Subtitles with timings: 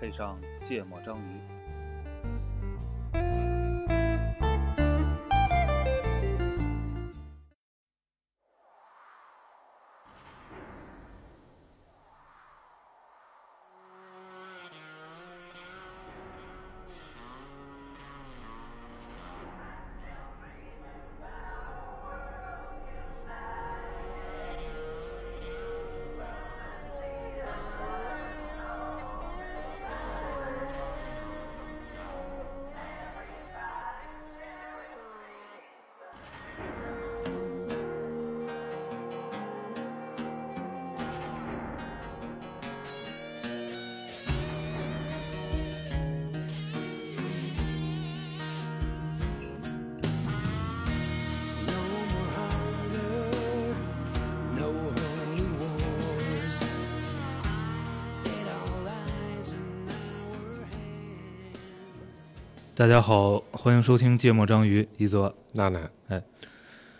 [0.00, 1.57] 配上芥末章鱼。
[62.78, 65.34] 大家好，欢迎收听芥末章鱼一泽。
[65.54, 66.22] 娜娜，哎，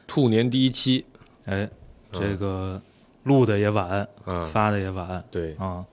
[0.09, 1.07] 兔年第一期，
[1.45, 1.71] 哎，
[2.11, 2.83] 这个
[3.23, 5.25] 录的也晚，啊，发的也晚。
[5.31, 5.85] 对，啊。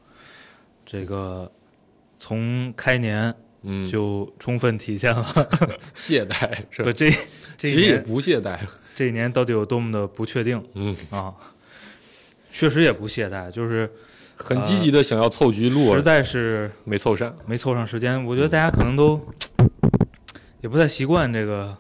[0.88, 1.52] 这个
[2.18, 5.24] 从开年嗯，就充分体现了，
[5.94, 6.86] 懈怠是吧？
[6.86, 7.12] 不这
[7.56, 8.58] 这其实也不懈怠，
[8.96, 10.60] 这一年到底有多么的不确定。
[10.74, 11.32] 嗯，啊。
[12.52, 13.88] 确实也不懈怠，就是
[14.36, 18.26] 很积极的想要凑局录，实在是没凑上，没凑上时间。
[18.26, 19.24] 我觉得大家可能都
[20.66, 21.78] 也不太习惯这个，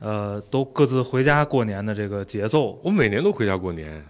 [0.00, 4.04] 呃，都各自回家过年的这个节奏，我每年都回家过年。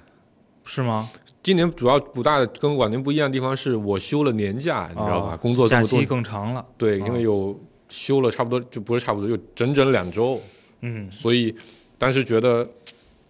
[0.65, 1.11] 是吗？
[1.43, 5.33] 今年主要不大的跟往年不一样的地方是我休了年假，你知道吧？
[5.33, 6.65] 啊工作这么多假期，更长了。
[6.79, 7.55] 对，啊因为有
[7.91, 10.41] 休了差不多，就不是差不多，就整整两周，
[10.81, 11.55] 嗯，所以
[11.99, 12.67] 当时觉得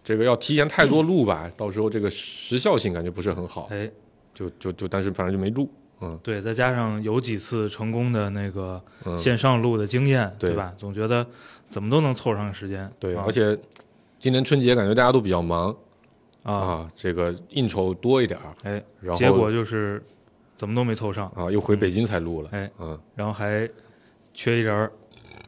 [0.05, 3.91] 这个要提前太多录吧，到时候这个时效性感觉不是很好，哎，
[4.33, 5.69] 就就就当时反正就没录，
[6.01, 10.73] 嗯对，再加上有几次成功的那个嗯，线上录的经验，对吧？
[10.77, 11.27] 总觉得
[11.69, 12.91] 怎么都能凑上时间。
[12.99, 13.59] 对，啊而且
[14.21, 15.75] 今年春节感觉大家都比较忙
[16.43, 20.03] 啊，啊，这个应酬多一点儿，哎，然后结果就是
[20.57, 23.69] 怎么都没凑上，啊又回北京才录了，哎，嗯然后还
[24.33, 24.93] 缺一人儿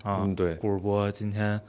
[0.02, 0.20] 啊。
[0.24, 1.60] 嗯对，顾主播今天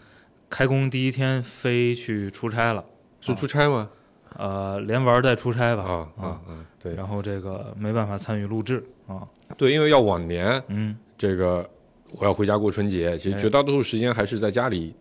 [0.50, 2.84] 开工第一天飞去出差了，
[3.22, 3.90] 是出差吗？
[4.38, 5.84] 呃，连玩带出差吧。
[5.84, 9.28] 啊啊嗯，对然后这个没办法参与录制啊，
[9.58, 11.68] 对，因为要往年嗯，这个
[12.12, 14.94] 我要回家过春节，其实哎绝大多数时间还是在家里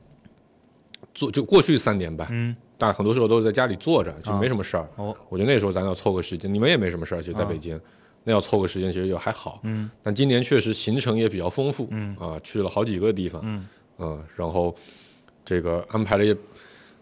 [1.14, 4.88] 做，就过去三年吧，嗯，但很多时候都是在家里坐着，就没什么事儿。
[4.96, 7.80] 哦，我觉得那时候咱要凑个时间，你们也没什么事儿，其实在啊北京，
[8.24, 9.60] 那要凑个时间其实就还好。
[9.62, 13.66] 嗯但今年确实行程也比较丰富，嗯啊，去了好几个地方，嗯
[13.98, 14.74] 嗯，然后
[15.44, 16.36] 这个安排了也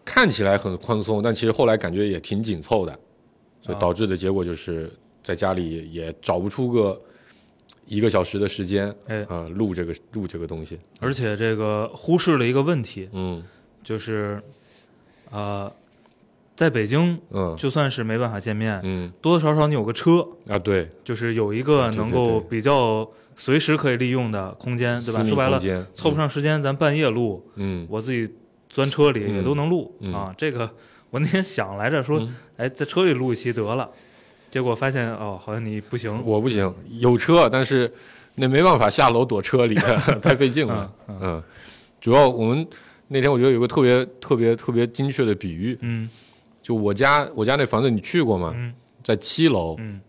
[0.08, 2.98] 看起来很宽松，但其实后来感觉也挺紧凑的，
[3.60, 3.78] 所以啊。
[3.78, 4.90] 导致的结果就是
[5.22, 6.98] 在家里也找不出个
[7.84, 9.22] 一个小时的时间，哎。
[9.28, 13.44] 啊、录这个录这个东西，而且这个忽视了一个问题，嗯。
[13.84, 14.42] 就是
[15.30, 15.70] 呃，
[16.56, 17.54] 在北京嗯。
[17.58, 19.12] 就算是没办法见面，嗯。
[19.20, 25.22] 多多少少你有个车，啊，对，就是有一个能够比较随时可以利用的空间，对吧？
[25.22, 25.60] 说白了，
[25.92, 27.86] 凑不，上时间，咱半夜录，嗯。
[27.90, 28.30] 我自己
[28.68, 30.34] 钻车里嗯也都能录、嗯啊。
[30.36, 30.70] 这个
[31.10, 33.88] 我那天想来着，说，嗯哎，在车里录一期得了，
[34.50, 36.22] 结果发现哦，好像你不行。
[36.24, 37.90] 我不行，有车，但是
[38.36, 39.74] 那没办法下楼躲车里，
[40.22, 41.42] 太费劲了，嗯，
[42.00, 42.66] 主要我们
[43.08, 46.08] 那天我觉得有个特别特别特别精确的比喻，嗯
[46.62, 48.52] 就我家我家那房子你去过吗？
[48.56, 50.00] 嗯在七楼，嗯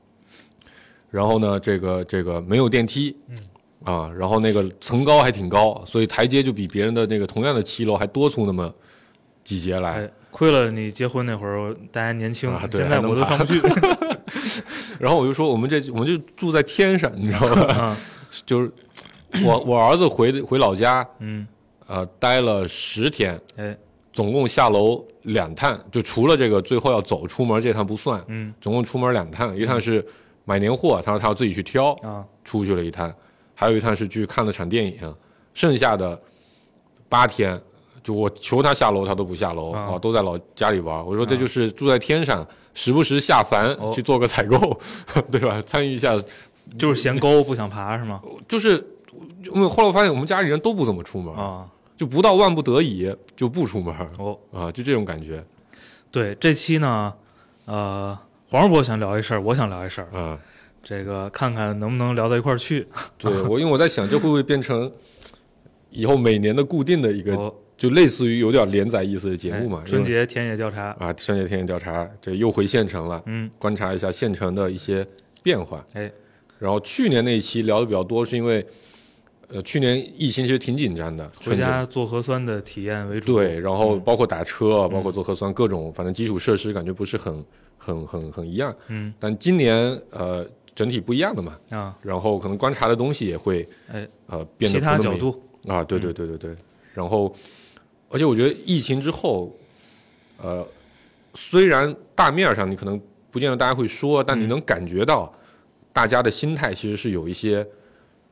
[1.09, 3.37] 然后呢，这个这个没有电梯，嗯
[3.83, 8.73] 啊，然后那个层高还挺高，所以台阶就比别人的那个同样的七楼还多出那么
[9.43, 10.01] 几节来。
[10.01, 13.61] 哎，亏了你结婚那会儿大家年轻，啊对现在我都上不去。
[14.99, 17.73] 然后我就说，我们这我们就住在天上，你知道吧？
[17.73, 17.97] 啊
[18.45, 18.71] 就是
[19.43, 21.47] 我我儿子回回老家，嗯，
[21.87, 23.75] 呃，待了十天，哎
[24.11, 30.05] 总共下楼两趟，就除了这个最后要走出门这趟不算，嗯总共出门两趟，一趟是
[30.45, 33.11] 买年货，他说他要自己去挑，啊出去了一趟，
[33.59, 35.15] 还有一趟是去看了场电影，
[35.53, 36.17] 剩下的
[37.09, 37.61] 八天，
[38.01, 41.05] 就我求他下楼，他都不下楼啊啊，都在老家里玩。
[41.05, 44.79] 我说这就是住在天上，时不时下凡哦去做个采购，
[45.29, 45.61] 对吧？
[45.65, 46.17] 参与一下，
[46.77, 48.21] 就是 嫌高不想爬是吗？
[48.47, 48.81] 就是
[49.53, 51.67] 因为后来我发现我们家里人都不怎么出门，啊
[51.97, 55.43] 就不到万不得已就不出门哦，啊，就这种感觉
[56.09, 57.13] 对，这期呢，
[57.65, 58.17] 呃，
[58.47, 60.39] 黄世博想聊一事儿，我想聊一事儿，啊。
[60.81, 62.87] 这个看看能不能聊到一块儿去。
[63.17, 64.91] 对我，因为我在想，这会不会变成
[65.89, 69.81] 以后每年的固定的一个，哦就类似于有点连载意思的节目嘛？
[69.81, 75.07] 哎春节田野调查，啊，春节田野调查，这又回县城了，嗯，观察一下县城的一些
[75.41, 75.85] 变化。
[75.93, 76.11] 哎，
[76.57, 78.65] 然后去年那一期聊的比较多，是因为
[79.47, 83.33] 呃去年疫情其实挺紧张的，回家做核酸的体验为主。
[83.33, 87.45] 对，然后包括打车，嗯包括做核酸，各种反正基础设施感觉不是很
[87.77, 88.75] 很很很一样。
[88.89, 89.75] 嗯但今年
[90.09, 90.45] 呃
[90.79, 96.55] 整体不一样的嘛，啊，然后可能观察的东西也会哎呃变得其他角度，啊，对对对对对，
[96.93, 97.35] 然后
[98.07, 99.53] 而且我觉得疫情之后，
[100.37, 100.65] 呃，
[101.33, 102.97] 虽然大面上你可能
[103.29, 105.29] 不见得大家会说，但你能感觉到
[105.91, 107.67] 大家的心态其实是有一些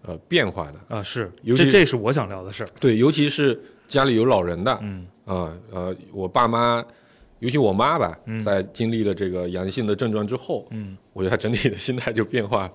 [0.03, 0.95] 呃变化的。
[0.95, 2.67] 啊，是，尤其这这是我想聊的事儿。
[2.79, 5.05] 对，尤其是家里有老人的，嗯。
[5.25, 6.81] 啊呃，我爸妈，
[7.39, 8.39] 尤其我妈吧，嗯。
[8.39, 12.71] 在经历了这个阳性的症状之后，嗯我觉得他整体的心态就变化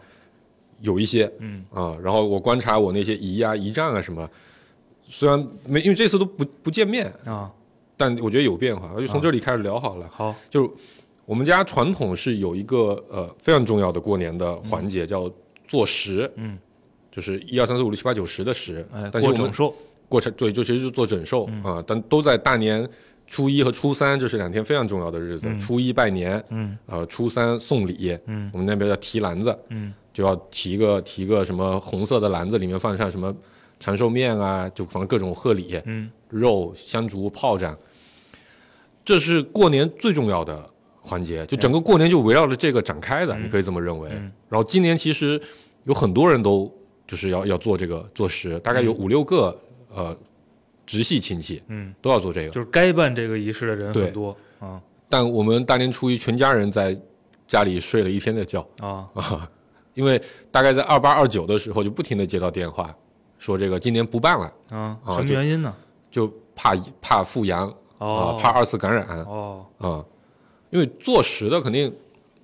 [0.80, 1.96] 有一些嗯啊。
[2.02, 4.28] 然后我观察我那些姨啊、姨丈啊什么，
[5.06, 7.48] 虽然没因为这次都不不见面，啊，
[7.96, 8.90] 但我觉得有变化。
[8.96, 10.08] 我就从啊这里开始聊好了。
[10.10, 10.70] 好，就是
[11.24, 15.30] 我们家传统是有一个呃非常重要的过年的环节，叫
[15.68, 16.58] 做十，嗯，
[17.12, 19.72] 就是一二三四五六七八九十的十，哎，过整寿，
[20.08, 22.86] 过程对，就其实就是做整寿、嗯啊，但都在大年
[23.26, 25.48] 初一和初三，这是两天非常重要的日子。
[25.48, 25.58] 嗯。
[25.58, 26.76] 初一拜年，嗯。
[26.86, 28.50] 呃，初三送礼，嗯。
[28.52, 29.92] 我们那边叫提篮子，嗯。
[30.12, 33.34] 就要提个提个什么红色的篮子，里面放上什么
[33.80, 36.10] 长寿面啊，就放各种贺礼，嗯。
[36.28, 37.76] 肉、香烛、炮仗，
[39.04, 40.68] 这是过年最重要的
[41.00, 43.44] 环节，就整个过年就围绕着这个展开的，嗯。
[43.44, 44.10] 你可以这么认为。
[44.12, 44.30] 嗯。
[44.48, 45.40] 然后今年其实
[45.84, 46.70] 有很多人都
[47.06, 49.58] 就是要要做这个做实，大概有五六个
[49.94, 50.16] 呃
[50.92, 52.50] 直系亲戚嗯，都要做这个。
[52.50, 54.78] 就是该办这个仪式的人很多啊。
[55.08, 56.94] 但我们大年初一全家人在
[57.48, 58.60] 家里睡了一天的觉。
[58.80, 59.08] 啊。
[59.14, 59.50] 啊，
[59.94, 62.94] 因为大概在二八二九的时候就不停的接到电话，
[63.38, 65.74] 说这个今年不办了，啊，什么原因呢？
[66.10, 67.66] 就怕怕复阳
[67.96, 68.06] 啊
[68.36, 69.06] 哦，，怕二次感染。
[69.24, 70.04] 哦，啊，
[70.68, 71.90] 因为做实的肯定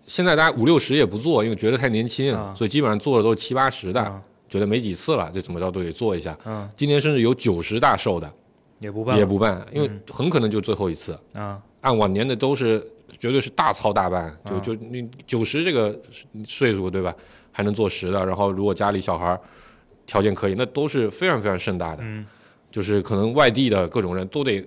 [0.06, 2.54] 现在大家五六十也不做，因为觉得太年轻，啊。
[2.56, 4.22] 所以基本上做的都是七八十的，啊。
[4.48, 6.34] 觉得没几次了，这怎么着都得做一下。
[6.46, 8.32] 嗯，今年甚至有九十大寿的
[8.78, 10.00] 也不办也不办，因为嗯。
[10.10, 11.18] 很可能就最后一次。
[11.34, 11.60] 啊。
[11.80, 12.84] 按往年的都是
[13.18, 14.60] 绝对是大操大办，就啊。
[14.60, 15.98] 就你九十这个
[16.46, 17.14] 岁数对吧，
[17.52, 19.40] 还能做十的，然后如果家里小孩儿
[20.06, 22.26] 条件可以，那都是非常非常盛大的，嗯。
[22.70, 24.62] 就是可能外地的各种人都得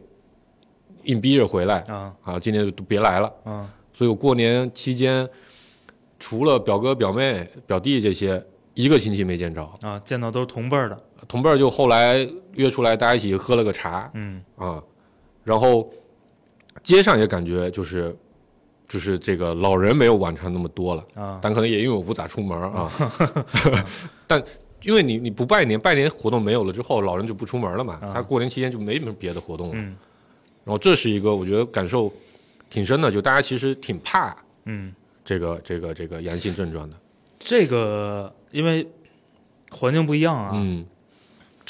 [1.03, 2.13] 硬逼着回来啊。
[2.23, 3.31] 啊，今年就都别来了。
[3.43, 3.69] 啊。
[3.93, 5.27] 所以我过年期间，
[6.17, 8.43] 除了表哥、表妹、表弟这些，
[8.73, 14.09] 一个亲戚没见着，啊，见到都是同辈儿的，同辈儿就后来约出来，大家一起喝了个茶。
[14.13, 14.41] 嗯。
[14.55, 14.83] 啊，
[15.43, 15.91] 然后
[16.83, 18.15] 街上也感觉就是
[18.87, 21.39] 就是这个老人没有往常那么多了，啊。
[21.41, 22.91] 但可能也因为我不咋出门儿啊，
[24.27, 24.43] 但
[24.83, 28.11] 因为你你不拜年，拜年活动没有了之后，老人就不出门了嘛，啊。
[28.13, 29.95] 他过年期间就没什么别的活动了，嗯。
[30.63, 32.11] 然后这是一个我觉得感受
[32.69, 34.93] 挺深的，就大家其实挺怕嗯，
[35.25, 36.95] 这个这个这个阳性症状的。
[37.39, 38.87] 这个因为
[39.71, 40.85] 环境不一样啊，嗯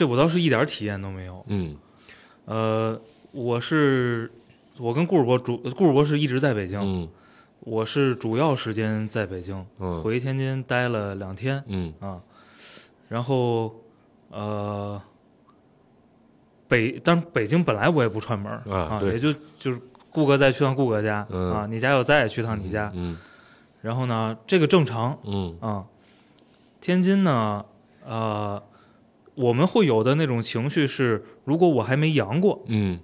[0.02, 1.46] 这我倒是一点体验都没有。
[1.46, 1.78] 嗯
[2.46, 3.00] 呃，
[3.32, 4.32] 我是
[4.80, 7.08] 我跟顾主播主顾主播是一直在北京，嗯
[7.60, 12.20] 我是主要时间在北京，嗯回天津待了两天嗯啊，
[13.10, 13.76] 然后
[14.32, 15.00] 呃。
[16.68, 19.80] 北，但是北京本来我也不串门儿啊也就就是
[20.10, 23.20] 顾哥再去趟顾哥家、嗯啊，你家有再也去趟你家，嗯
[23.82, 25.86] 然后呢，这个正常嗯啊。
[26.80, 27.64] 天津呢，
[28.04, 28.64] 呃，
[29.36, 33.00] 我们会有的那种情绪是，如果我还没阳过嗯，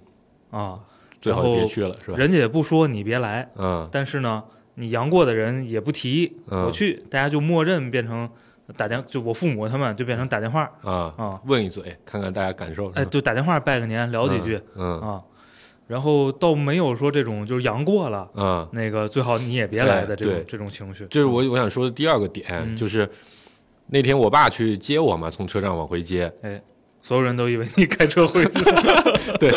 [0.50, 0.78] 啊，
[1.20, 2.16] 最好别去了，是吧？
[2.18, 3.88] 人家也不说你别来，嗯。
[3.90, 4.42] 但是呢，
[4.74, 6.64] 你阳过的人也不提嗯。
[6.64, 8.28] 我去，大家就默认变成
[8.76, 10.70] 打电，就我父母他们就变成打电话。
[10.82, 12.90] 啊，啊，问一嘴，看看大家感受。
[12.90, 15.22] 哎，就打电话拜个年，聊几句嗯啊，
[15.86, 18.28] 然后倒没有说这种就是阳过了。
[18.34, 20.44] 嗯，那个最好你也别来的这种对。
[20.44, 22.76] 这种情绪，这是我我想说的第二个点，嗯。
[22.76, 23.08] 就是
[23.88, 26.32] 那天我爸去接我嘛，从车站往回接，
[27.00, 28.64] 所有人都以为你开车回去，
[29.40, 29.50] 对。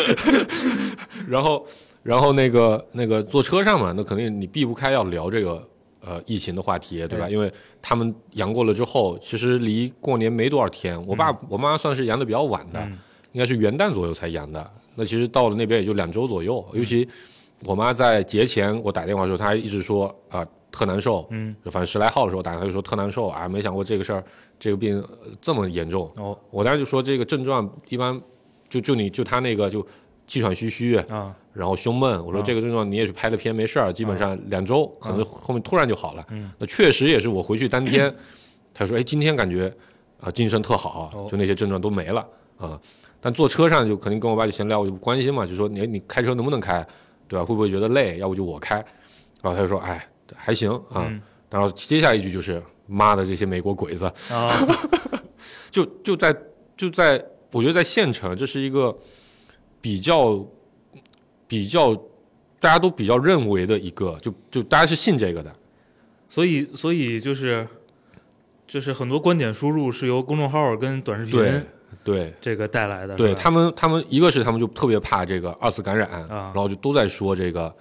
[1.28, 1.66] 然后
[2.02, 5.68] 然后那个那个坐车上嘛，那肯定你避不开要聊这个
[6.00, 7.26] 呃疫情的话题，对吧？
[7.26, 12.98] 对因为他们阳过了之后，其实离过年没多少天，我爸、我妈算是阳的比较晚的，嗯。
[13.32, 14.70] 应该是元旦左右才阳的。
[14.94, 17.08] 那其实到了那边也就两周左右，尤其
[17.64, 24.24] 我妈在节前我打电话的时候，她一直说啊、特难受，嗯，反正十来号的时候打，他就说特难受啊，没想过这个事儿
[24.58, 26.10] 这个病呃这么严重。
[26.16, 28.20] 哦我当时就说这个症状一般
[28.68, 29.86] 就就你就他那个就
[30.26, 36.26] 气喘吁吁，啊，然后胸闷，我说啊这个症状你也去拍了片没事儿，基本上两周可能后面突然就好了。
[36.30, 38.12] 嗯那确实也是我回去当天，
[38.72, 39.72] 他说哎今天感觉
[40.20, 42.26] 啊精神特好哦，就那些症状都没了
[42.56, 42.80] 啊。
[43.20, 46.84] 但坐车上就肯定跟我爸就闲聊，我就关心嘛，就说你你开车能不能开，
[47.28, 47.44] 对吧？
[47.44, 48.18] 会不会觉得累？
[48.18, 48.76] 要不就我开。
[49.42, 50.04] 然后他就说哎
[50.36, 51.06] 还行啊。
[51.08, 51.20] 嗯。
[51.50, 54.50] 然后接下来一句就是妈的这些美国鬼子，啊，
[55.70, 56.34] 就就在
[56.74, 58.96] 就在，我觉得在县城，这是一个
[59.78, 60.42] 比较
[61.46, 61.94] 比较
[62.58, 65.54] 大家都比较认为的一个，就就大家是信这个的，
[66.26, 67.68] 所以所以就是
[68.66, 71.62] 就是很多观点输入是由公众号跟短视频对
[72.02, 77.74] 对这个带来的，对他们他们一个是他们就特别怕这个二次感染，啊然后就都在说这个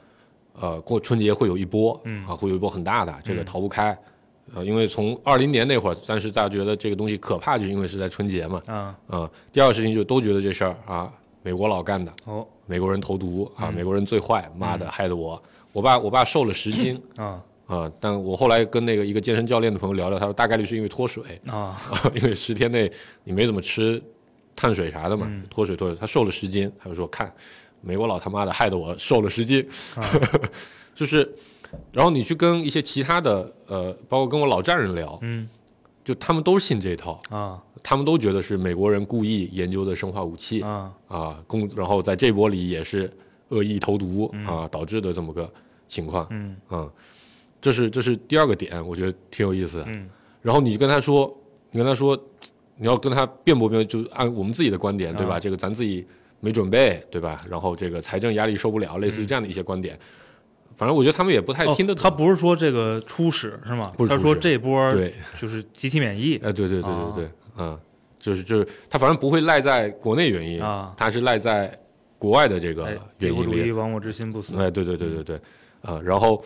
[0.61, 2.25] 呃过春节会有一波，嗯。
[2.25, 3.45] 啊会有一波很大的，这个嗯。
[3.45, 3.97] 逃不开。
[4.53, 8.95] 呃，因为从二零年那会儿，但是大家觉得这个东西可怕，就是因为是在春节嘛，啊。
[9.07, 12.45] 呃、第二个事情就都觉得这事儿啊，美国老干的，哦。
[12.65, 13.73] 美国人投毒啊，嗯。
[13.73, 15.41] 美国人最坏，妈的，害得我，
[15.71, 17.41] 我爸我爸瘦了十斤 啊。
[17.67, 21.79] 啊，但我后来跟那个一个健身教练的朋友聊聊，他说大概率是因为脱水，啊。
[22.13, 22.91] 因为十天内
[23.23, 24.01] 你没怎么吃
[24.53, 25.43] 碳水啥的嘛，嗯。
[25.49, 27.31] 脱水脱水，他瘦了十斤，他就说看
[27.81, 30.03] 美国佬他妈的害得我瘦了十斤，啊。
[30.93, 31.27] 就是，
[31.91, 35.49] 然后你去跟一些其他的呃，包括跟我老丈人聊，嗯。
[36.03, 37.61] 就他们都信这套，啊。
[37.83, 40.91] 他们都觉得是美国人故意研究的生化武器啊。
[41.07, 43.11] 啊，公然后在这波里也是
[43.49, 44.45] 恶意投毒嗯。
[44.45, 45.51] 啊导致的这么个
[45.87, 46.55] 情况，嗯。
[46.67, 46.89] 啊，
[47.61, 49.85] 这是这是第二个点，我觉得挺有意思的。
[49.87, 50.09] 嗯。
[50.41, 51.31] 然后你跟他说，
[51.69, 52.19] 你跟他说，
[52.77, 55.35] 你要跟他辩驳辩驳，就按我们自己的观点，对吧？
[55.35, 55.39] 啊。
[55.39, 56.05] 这个咱自己
[56.41, 57.39] 没准备，对吧？
[57.49, 59.97] 然后这个财政压力受不了，类似于这样的一些观点，
[60.75, 62.01] 反正我觉得他们也不太听得懂。
[62.01, 63.85] 哦他不是说这个初始是吗？
[63.85, 66.35] 他说不是他说这波对，就是集体免疫。
[66.43, 67.13] 哎，对对对对啊。
[67.15, 67.79] 对，嗯，
[68.19, 71.77] 就是就是他反正不会赖在国内原因，啊，他是赖在
[72.17, 73.45] 国外的这个原因里。
[73.45, 73.71] 国主义。
[73.71, 75.35] 亡我之心不死，哎，对对对对对，
[75.81, 76.43] 啊，然后，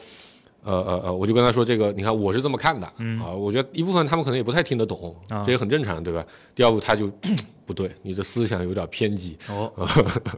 [0.66, 6.26] 呃呃呃，我就跟他说这个，你看我是这么看的，嗯啊，我觉得一部分他们可能也不太听得懂，啊这也很正常，对吧？
[6.54, 7.10] 第二步他就
[7.66, 9.72] 不对，你的思想有点偏激，哦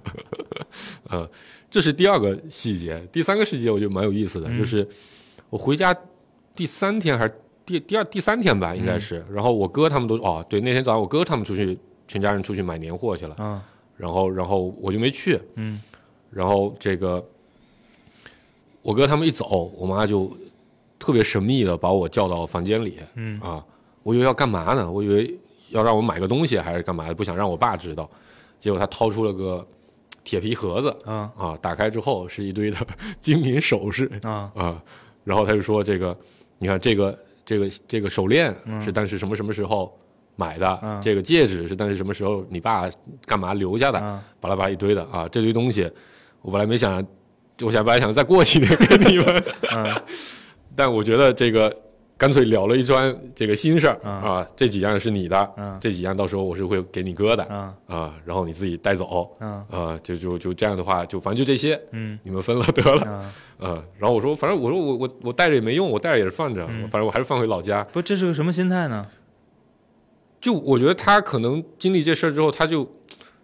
[1.10, 1.30] 呃，
[1.70, 3.02] 这是第二个细节。
[3.12, 4.88] 第三个细节我觉得蛮有意思的，嗯就是
[5.50, 5.96] 我回家
[6.56, 7.34] 第三天还是
[7.66, 13.64] 第第二第三天吧，应该是，然后我哥他们都哦，对，那天早上我哥他们出去，全家人出去买年货去了，啊
[13.96, 15.82] 然后然后我就没去，嗯
[16.30, 17.26] 然后这个
[18.88, 20.32] 我哥他们一走，我妈就
[20.98, 23.62] 特别神秘的把我叫到房间里嗯啊，
[24.02, 24.90] 我以为要干嘛呢？
[24.90, 25.38] 我以为
[25.72, 28.10] 要让我买个东西还是干嘛的，不想让我爸知道。
[28.62, 29.68] 结果他掏出了个
[30.24, 32.78] 铁皮盒子啊啊，打开之后是一堆的
[33.20, 34.82] 金银首饰啊啊，
[35.26, 36.18] 然后他就说这个，
[36.58, 39.94] 你看这个这个这个手链是当时什么什么时候
[40.38, 42.90] 买的，嗯这个戒指是当时什么时候你爸
[43.26, 45.92] 干嘛留下的，嗯巴拉巴拉一堆的啊，这堆东西，
[46.42, 47.06] 我本来没想，
[47.64, 50.02] 我想本来想再过几年给你们， 嗯
[50.76, 51.76] 但我觉得这个
[52.18, 63.84] 干脆了了一桩这个心事儿嗯啊，这几样是你的，嗯这几样到时候我是会给你哥的嗯啊，然后你自己带走嗯啊，就就就这样的话，就反正就这些，嗯你们分了得了啊， 啊。
[63.98, 67.84] 然后我说，反正我说我我我带着也没用，我带着也是放着，嗯反正我还是放回老家。
[67.92, 69.06] 不，这是个什么心态呢？
[70.40, 72.82] 就我觉得他可能经历这事儿之后，他就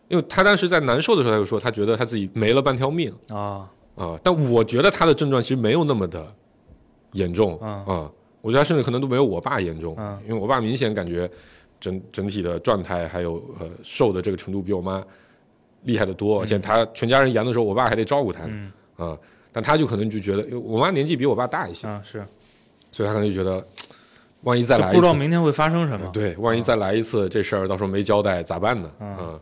[0.08, 3.12] 因为他当时在难受的时候，他就说他觉得他自己没了半条命。
[3.30, 6.26] 啊啊，但我觉得他的症状其实没有那么的
[7.12, 7.86] 严重嗯。
[7.86, 10.20] 啊，我觉得他甚至可能都没有我爸严重，嗯。
[10.28, 11.30] 因为我爸明显感觉
[11.80, 15.04] 整整体的状态还有呃瘦的这个程度比我妈
[15.84, 18.42] 厉害的多，而且他全家人阳的时候，我爸还得照顾他
[18.96, 19.18] 啊，
[19.52, 22.26] 但他就可能就觉得，因为我妈年纪比我爸大一些，啊是，
[22.92, 23.64] 所以他可能就觉得，
[24.42, 26.08] 万一再来不知道明天会发生什么。
[26.14, 28.92] 对，万一再来一次这事儿，到时候没交代咋办呢？
[29.00, 29.08] 嗯。
[29.16, 29.40] 啊，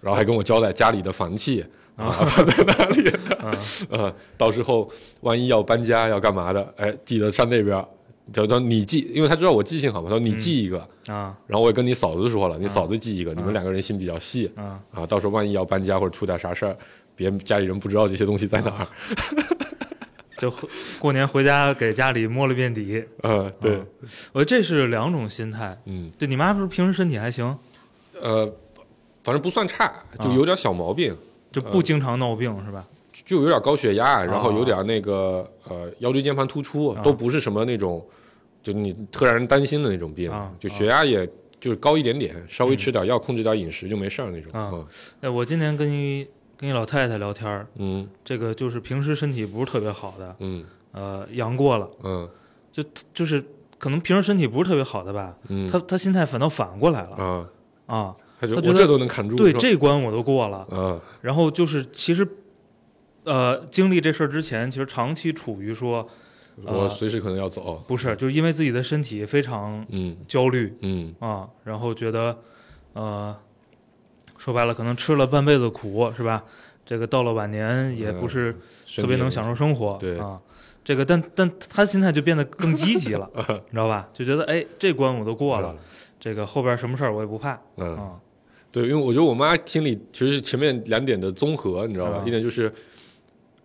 [0.00, 1.64] 然后还跟我交代家里的房契
[1.96, 3.10] 啊 放在哪里。
[3.42, 3.54] 嗯。
[3.90, 7.86] 呃，到时候万一要搬家要干嘛的，哎，记得上那边儿，
[8.32, 11.36] 就说你记，因为他知道我记性好嘛，他说你记一个，啊。
[11.46, 14.80] 然后我也跟你嫂子说了，你嫂子记一个，你们两个人心比较细啊。
[14.92, 16.76] 啊，到时候万一要搬家或者出点啥事儿，
[17.14, 18.86] 别家里人不知道这些东西在哪儿，
[20.38, 20.52] 就
[20.98, 23.04] 过年回家给家里摸了遍底。
[23.22, 23.80] 呃，对，
[24.32, 25.78] 我觉得这是两种心态。
[25.84, 27.56] 嗯，对你妈不是平时身体还行，
[28.20, 28.52] 呃，
[29.22, 30.34] 反正不算差，就啊。
[30.34, 31.16] 有点小毛病，
[31.54, 32.84] 就不经常闹病是吧？
[33.24, 38.04] 就有点高血压，然后有点那个呃腰椎间盘突出，啊都不是什么那种，
[38.60, 41.24] 就你特让人担心的那种病啊，就血压也
[41.60, 44.50] 就是高一点点，稍微吃点药，控制点饮食就没事儿那种。
[44.52, 44.86] 啊嗯
[45.20, 52.28] 哎，我今天跟一跟一老太太聊天儿，嗯这个就是平时身体不是特别好的，嗯呃，阳过了，嗯
[53.14, 53.42] 就是
[53.78, 57.48] 可能平时身体不是特别好的吧，嗯，她她心态反倒反过来了啊，
[57.86, 58.14] 啊。
[58.38, 62.26] 他觉得我这都能扛住，对这关我都过了，啊然后就是其实，
[63.24, 66.08] 呃，经历这事儿之前，其实长期处于说
[66.62, 67.82] 我随时可能要走。
[67.86, 72.36] 不是，就是因为自己的身体非常嗯焦虑嗯啊，然后觉得，
[72.92, 73.36] 呃，
[74.38, 76.44] 说白了，可能吃了半辈子苦，是吧？
[76.84, 78.54] 这个到了晚年也不是
[78.94, 80.38] 特别能享受生活，对啊。
[80.84, 84.06] 这个但但他心态就变得更积极了， 你知道吧？
[84.12, 85.74] 就觉得哎，这关我都过了，
[86.20, 88.20] 这个后边什么事儿我也不怕嗯，嗯，啊。
[88.74, 92.16] 对，因为我觉得我妈心里其实是前面两点的综合，你知道吧？
[92.16, 92.72] 啊一点就是，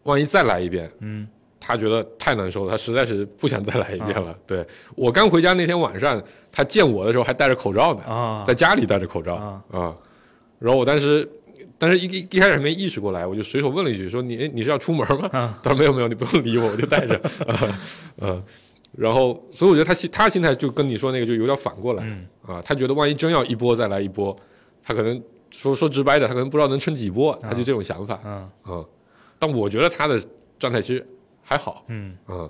[0.03, 1.27] 万一再来一遍，嗯
[1.59, 4.37] 她觉得太难受了，她实在是不想再来一遍啊了。
[4.45, 4.63] 对
[4.95, 9.95] 我刚回家那天晚上，她见我的时候还戴着口罩呢，啊在家里戴着口罩啊啊。
[10.59, 11.27] 然后我当时，
[11.79, 15.27] 但是一一一开始还没意识过来，我就随手问了一句，说你哎你是要出门吗？
[15.33, 17.15] 啊他说没有没有，你不用理我，我就戴着。
[17.47, 17.79] 啊
[18.21, 18.43] 嗯，
[18.95, 24.37] 然后所以我觉得他心他心态就跟你说那个就有点反过来、嗯啊，他觉得万一真要一波再来一波，
[24.89, 28.19] 他可能说说直白的，他可能不知道能撑几波，他就这种想法。
[28.25, 28.83] 嗯嗯，
[29.37, 30.19] 但我觉得他的
[30.57, 31.07] 状态其实
[31.43, 31.85] 还好。
[31.89, 32.49] 嗯，嗯。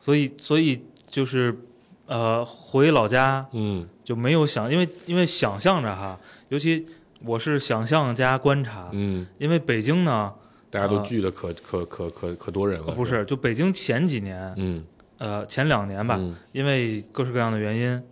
[0.00, 1.58] 所以所以就是
[2.06, 3.88] 呃回老家嗯。
[4.04, 6.18] 就没有想，因为因为想象着哈，
[6.50, 6.86] 尤其
[7.24, 10.32] 我是想象加观察，嗯，因为北京呢、
[10.70, 12.86] 大家都啊聚的可、可可可可多人了。
[12.86, 14.84] 呃不是，就北京前几年，嗯，
[15.18, 16.36] 呃前两年吧，嗯。
[16.52, 18.02] 因为各式各样的原因，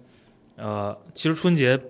[0.57, 1.81] 呃，其实春节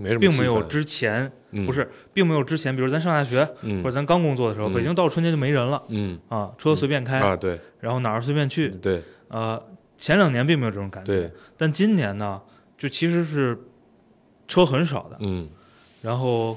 [0.00, 9.02] 没什么并没有之前，嗯不是，并没有之前，比如咱上大学嗯或者咱刚工作的时候，嗯北京到春节就没人了嗯啊，车随便开，啊对然后哪儿随便去，对。
[9.28, 9.62] 呃，
[9.96, 11.30] 前两年并没有这种感觉，对。
[11.56, 12.40] 但今年呢，
[12.76, 13.56] 就其实是
[14.48, 15.48] 车很少的，嗯。
[16.02, 16.56] 然后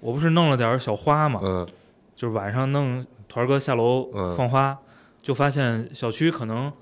[0.00, 1.66] 我不是弄了点儿小花嘛，嗯
[2.16, 4.76] 就是晚上弄团儿哥下楼嗯放花，
[5.22, 6.72] 就发现小区可能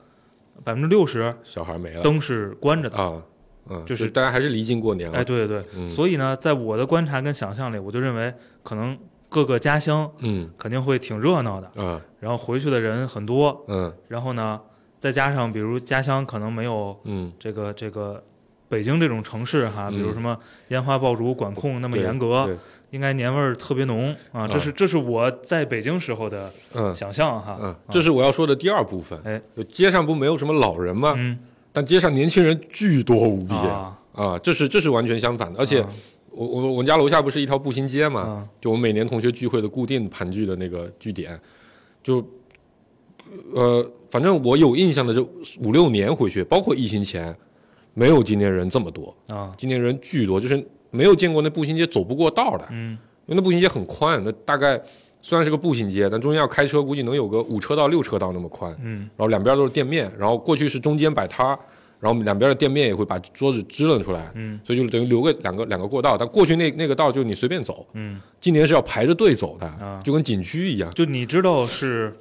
[0.65, 2.97] 百分之六十小孩没了灯是关着的。
[2.97, 3.23] 啊
[3.69, 5.19] 嗯，就是大家还是离近过年了。
[5.19, 5.89] 哎，对对对，嗯。
[5.89, 10.51] 所以呢，在我的观察跟想象里，我就认为可能各个家乡嗯。
[10.59, 12.01] 肯定会挺热闹的，嗯。
[12.21, 13.93] 然后回去的人很多，嗯。
[14.09, 14.61] 然后呢，
[14.99, 17.33] 再加上比如家乡可能没有嗯。
[17.39, 18.23] 这个这个
[18.69, 20.37] 北京这种城市哈，嗯比如什么
[20.69, 22.57] 烟花爆竹管控那么严格，对。
[22.91, 26.95] 应该年味儿特别浓啊，这是这是我在北京时候的嗯。
[26.95, 29.19] 想象哈，嗯，这是我要说的第二部分。
[29.25, 31.15] 哎，街上不没有什么老人吗？
[31.17, 31.39] 嗯
[31.73, 35.59] 但街上年轻人巨多无比啊，啊，这是这是完全相反的。
[35.59, 35.89] 而且啊。
[36.35, 38.49] 我我我们家楼下不是一条步行街嘛，啊。
[38.59, 41.39] 就我们每年同学聚会的固定盘踞的那个据点，
[42.03, 42.27] 就
[43.55, 45.23] 呃，反正我有印象的这
[45.61, 47.37] 五六年回去，包括疫情前，
[47.93, 49.53] 没有今年人这么多，啊。
[49.59, 52.97] 今年人巨多，就是没有见过那步行街走不过道的，嗯。
[53.27, 54.81] 因为那步行街很宽，那大概
[55.23, 61.59] 虽然是个步行街，但中间要开车，估计能有个五车道六车道那么宽，嗯然后两边都是店面，然后过去是中间摆摊儿，
[62.01, 70.93] 然后两边的店面也会把桌子支棱出来，嗯所以就等于留个两个两个过道，但过去那那个道就你随便走，嗯，今年是要排着队走的，啊就跟景区一样。
[70.93, 72.13] 就你知道是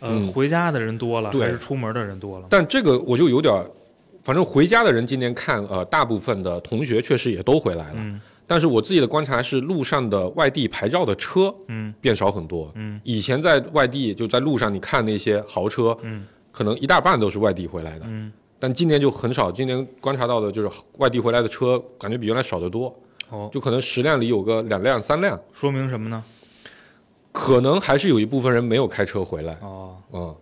[0.00, 2.46] 呃嗯回家的人多了，还是出门的人多了？
[2.48, 3.54] 但这个我就有点，
[4.24, 8.18] 反正回家的人今年看，呃，大部分的同学确实也都回来了，嗯
[8.50, 11.94] 但是我自己的观察是，路上的外地牌照的车嗯。
[12.00, 12.68] 变少很多。
[12.74, 13.00] 嗯。
[13.04, 16.26] 以前在外地就在路上，你看那些豪车，嗯。
[16.50, 19.52] 可能一大半都是外地回来的，嗯，但今年就很少。
[19.52, 22.92] 今年观察到的就是外地回来的车，感觉比原来少得多，
[23.28, 26.24] 哦，就可能十辆里有个两辆、三辆，说明什么呢？
[27.30, 30.34] 可能还是有一部分人没有开车回来，哦，嗯，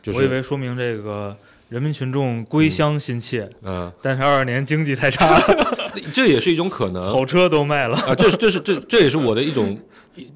[0.00, 1.36] 就是我以为说明这个
[1.68, 5.76] 人民群众归乡心切，嗯，但是二二年经济太差了，
[6.14, 7.02] 这也是一种可能。
[7.12, 7.96] 好车都卖了。
[7.98, 9.78] 啊，这是这是这这也是我的一种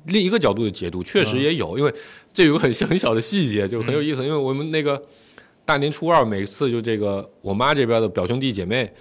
[0.06, 1.92] 另一个角度的解读，确实也有，因为
[2.34, 4.22] 这有个很很小的细节，就是很有意思。
[4.22, 5.02] 因为我们那个
[5.64, 8.92] 大年初二，每次就这个我妈这边的表兄弟姐妹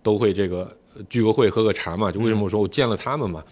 [0.00, 3.42] 都会这个呃聚个会喝个茶嘛，就为什么我说我见了他们嘛。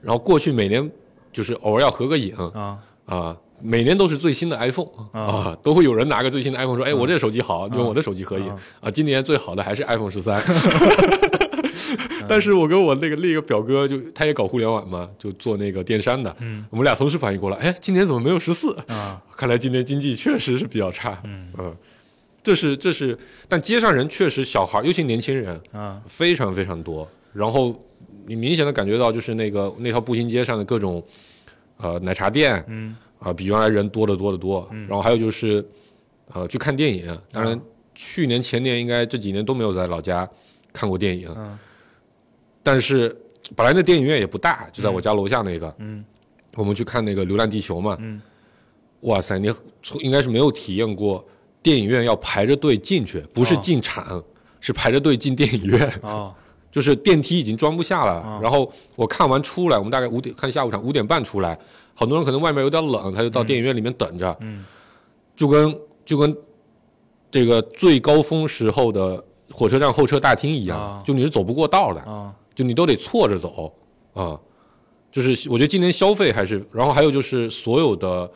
[0.00, 0.90] 然后过去每年
[1.30, 3.36] 就是偶尔要合个影啊啊。
[3.60, 8.48] 每年都是最新的 iPhone 啊，都会有人拿个最新的 iPhone 说：“哎，我这手机好，用我的手机可以。
[8.48, 10.40] 啊啊。”今年最好的还是 iPhone 十三，
[12.28, 16.64] 但是我跟我那个另一个表哥就他也搞互联网嘛，就做那个电商的，嗯。
[16.70, 18.76] 我们俩同时反应过来，哎，今年怎么没有十四？
[18.88, 19.20] 啊。
[19.36, 21.74] 看来今年经济确实是比较差，嗯。
[22.42, 26.00] 这是这是，但街上人确实小孩，尤其年轻人啊。
[26.06, 27.74] 非常非常多，然后
[28.26, 31.02] 你明显的感觉到就是那个那条步行街上的各种
[31.78, 34.68] 呃奶茶店，嗯啊、比原来人多得多得多。
[34.70, 35.66] 然后还有就是，
[36.32, 37.18] 呃，去看电影。
[37.30, 37.60] 当然，
[37.94, 40.28] 去年前年应该这几年都没有在老家
[40.72, 41.32] 看过电影。
[41.36, 41.58] 嗯
[42.62, 43.16] 但是
[43.54, 45.72] 本来那电影院也不大，就在我家楼下那个。
[45.78, 46.04] 嗯
[46.56, 47.96] 我们去看那个《流浪地球》嘛。
[48.00, 48.20] 嗯
[49.02, 49.48] 哇塞，你
[50.00, 51.24] 应该是没有体验过
[51.62, 54.20] 电影院要排着队进去，不是哦进场，
[54.58, 56.00] 是排着队进电影院。
[56.02, 56.34] 哦
[56.72, 58.14] 就是电梯已经装不下了。
[58.14, 61.56] 啊然后我看完出来，我们大概五点看下午场，五点半出来，
[61.96, 64.64] 很多人可能外面有点冷，他就到电影院里面等着，嗯
[65.34, 66.36] 就跟就跟
[67.30, 71.02] 这个最高峰时候的火车站候车大厅一样，啊。
[71.04, 72.32] 就你是走不过道的，啊。
[72.54, 73.74] 就你都得错着走
[74.14, 74.38] 啊。
[75.10, 78.30] 就是我觉得今年消费还是，然后还有就是所有的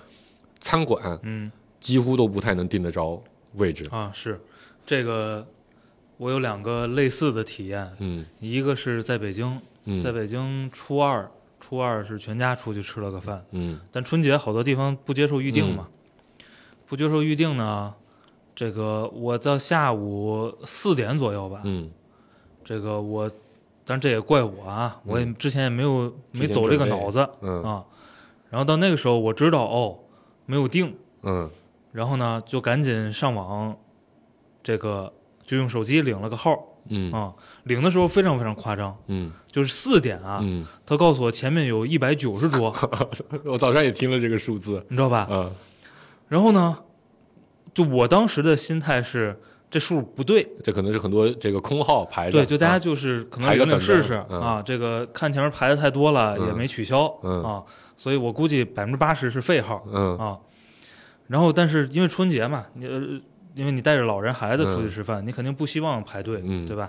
[0.59, 1.53] 餐馆嗯。
[1.79, 3.23] 几乎都不太能订得着
[3.55, 3.87] 位置。
[3.90, 4.38] 啊，是。
[4.85, 5.46] 这个，
[6.18, 8.27] 我有两个类似的体验，嗯。
[8.38, 9.99] 一个是在北京，嗯。
[9.99, 11.31] 在北京初二，
[11.70, 15.87] 初二是全家出去吃了个饭，嗯但春节好多地方不接受预定嘛，
[16.85, 17.94] 不接受预定呢，
[18.56, 21.88] 这个我到下午四点左右吧，嗯。
[22.64, 23.30] 这个我，
[23.85, 27.62] 但这也怪我啊，我之前也没有没走这个脑子嗯。
[27.62, 27.85] 啊，
[28.50, 29.96] 然后到那个时候我知道哦
[30.46, 31.48] 没有定，嗯。
[31.92, 33.76] 然后呢就赶紧上网，
[34.61, 35.12] 这个
[35.46, 36.52] 就用手机领了个号
[36.90, 37.33] 嗯啊，
[37.64, 42.72] 领的时候非常非常夸张，嗯就是四点啊，嗯，他告诉我前面有一百九十桌，
[43.44, 44.85] 我早上也听了这个数字。
[44.88, 45.26] 你知道吧？
[45.31, 45.50] 嗯
[46.29, 46.79] 然后呢，
[47.74, 49.37] 就我当时的心态是
[49.68, 52.33] 这数不对，这可能是很多这个空号排着。
[52.33, 57.62] 对，就大家啊就是可能排个领领试试啊，这个看前面排的太多了嗯也没取消嗯啊，
[57.96, 60.38] 所以我估计百分之八十是废号嗯啊。
[61.26, 63.00] 然后，但是因为春节嘛，你呃
[63.54, 66.88] 因为你带着老人孩子出去吃饭，你肯定不希望排队，嗯对吧？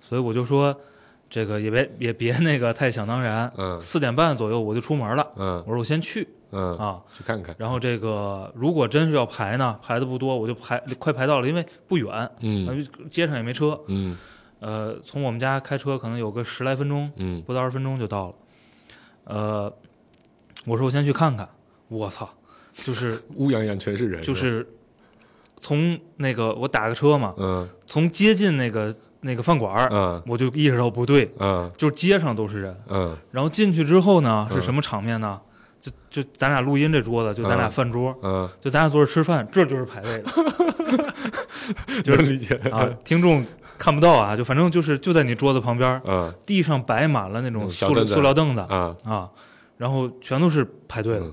[0.00, 0.74] 所以我就说，
[1.28, 7.00] 这个也别也别那个太想当然，嗯四点半左右我就出门了，嗯我说我先去嗯，啊。
[7.16, 7.54] 去看看。
[7.58, 14.16] 然后这个如果真是要排呢，排的不多，我就排快排到了，因为不远，嗯呃街上也没车，嗯
[14.60, 18.34] 呃，从我们家开车可能有个十来分钟，嗯不到二十分钟就到了。
[19.24, 19.72] 呃，
[20.64, 21.46] 我说我先去看看，
[21.88, 22.28] 我操，
[22.72, 24.22] 就是 乌泱泱全是人。
[24.22, 24.66] 就是
[25.60, 27.68] 从那个我打个车嘛，嗯。
[27.86, 29.88] 从接近那个那个饭馆
[30.26, 31.70] 我就意识到不对，嗯。
[31.76, 32.76] 就是街上都是人。
[32.88, 33.16] 嗯。
[33.30, 34.56] 然后进去之后呢，嗯。
[34.56, 35.40] 是什么场面呢？
[35.80, 37.70] 就就咱俩录音这桌子，就咱俩嗯。
[37.70, 40.24] 饭桌，嗯，就咱俩坐着吃饭，这就是排位的
[42.02, 42.54] 就是能理解。
[42.72, 42.88] 啊。
[43.04, 43.44] 听众
[43.78, 46.32] 看不到啊，就反正就是就在你桌子旁边，嗯。
[46.44, 49.30] 地上摆满了那种塑料塑料凳子啊啊，
[49.76, 51.26] 然后全都是排队的。
[51.26, 51.32] 嗯。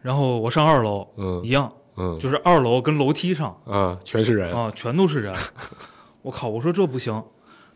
[0.00, 1.42] 然后我上二楼嗯。
[1.44, 4.52] 一样，嗯就是二楼跟楼梯上啊，全是人。
[4.52, 5.34] 啊，全都是人。
[6.22, 6.48] 我靠！
[6.48, 7.22] 我说这不行，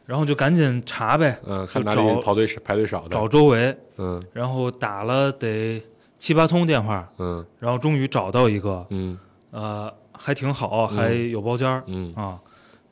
[0.06, 3.08] 然后就赶紧查呗，嗯，看就哪里找跑队是排队少的。
[3.10, 5.82] 找周围，嗯然后打了得
[6.16, 9.18] 七八通电话，嗯然后终于找到一个，嗯
[9.50, 12.40] 呃，还挺好，还有包间儿嗯啊。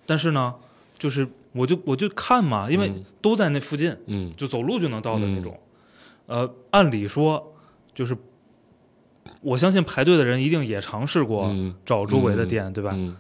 [0.05, 0.55] 但是呢，
[0.99, 5.59] 就是我就我就看嘛，因为嗯都在那附近，嗯就走路就能到的那种。
[6.27, 7.55] 呃，按理说
[7.95, 8.15] 就是，
[9.41, 12.93] 我相信排队的人一定也尝试过嗯，找周围的店，对吧？
[12.95, 13.17] 嗯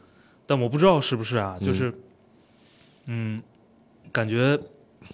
[0.48, 1.92] 但我不知道是不是啊，就是，
[3.06, 3.42] 嗯，
[4.12, 4.56] 感觉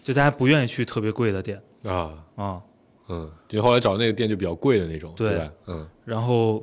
[0.02, 2.61] 就大家不愿意去特别贵的店啊啊，
[3.09, 5.50] 嗯，你后来找那个店就比较贵的那种，对？
[5.66, 6.62] 嗯然后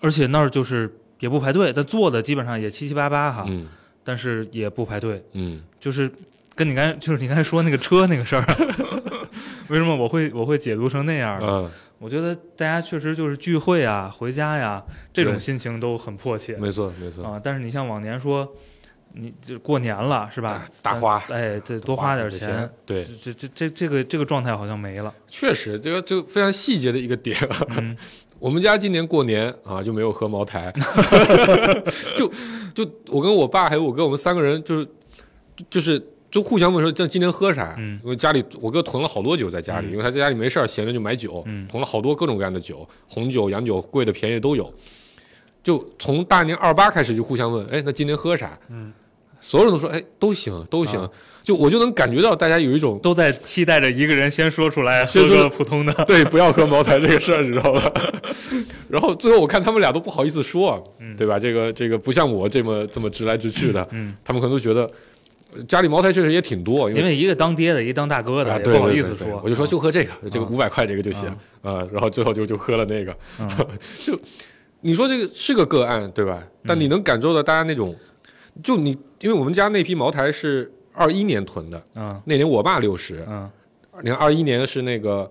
[0.00, 3.68] 而且那儿就是也不排队，但坐的基本上也七七八八哈，嗯
[4.02, 6.10] 但是也不排队，嗯就是
[6.54, 8.42] 跟你刚才就是你刚才说那个车那个事儿，
[9.68, 11.70] 为什么我会我会解读成那样呢？
[11.98, 14.82] 嗯，我觉得大家确实就是聚会啊、回家呀，
[15.12, 17.40] 这种心情都很迫切没错没错，啊。
[17.42, 18.50] 但是你像往年说，
[19.14, 20.64] 你就过年了是吧？
[20.82, 25.12] 大花哎，这多花点钱，，对，这这这这个这个状态好像没了。
[25.28, 27.36] 确实这个就非常细节的一个点。
[27.76, 27.96] 嗯
[28.38, 30.70] 我们家今年过年啊就没有喝茅台，
[32.18, 32.30] 就
[32.74, 34.88] 就我跟我爸还有我哥，我们三个人就是
[35.70, 35.98] 就是
[36.36, 37.74] 就互相问说这今天喝啥？
[37.78, 44.70] 嗯因为家里我哥囤了好多酒在家里，嗯因为他在家里没事儿闲着就买酒，嗯囤了好多各种各样的酒，红酒、洋酒，贵的便宜都有。
[45.64, 48.58] 就从大年二八开始就互相问，哎，那今天喝啥？
[48.68, 48.92] 嗯，
[49.40, 51.00] 所有人都说，哎，都行，都行。
[51.00, 51.10] 啊
[51.42, 55.92] 就我就能感觉到大家有一种都在期待着一个人先说出来， 先说普通的。
[56.04, 57.90] 对不要喝茅台这个事儿，你知道吧？
[58.90, 61.38] 然后最后我看他们俩都不好意思说，嗯对吧？
[61.38, 64.90] 这个这个不像我这么这么直来直去的，嗯，他们可能都觉得呃
[65.64, 69.40] 家里茅台确实也挺多，因为一个当爹的，一个当大哥的，不好意思说。
[69.42, 71.28] 我就说就喝这个，这个啊五百块这个就行
[71.62, 73.48] 啊，然后最后就就喝了那个，嗯。
[74.04, 74.18] 就
[74.80, 76.42] 你说这个是个个案，对吧？
[76.64, 77.94] 但你能感受到大家那种，
[78.62, 78.90] 就你
[79.20, 82.20] 因为我们家那批茅台是二一年囤的，嗯。
[82.24, 83.50] 那年我爸六十，嗯，
[84.02, 85.30] 你看二一年是那个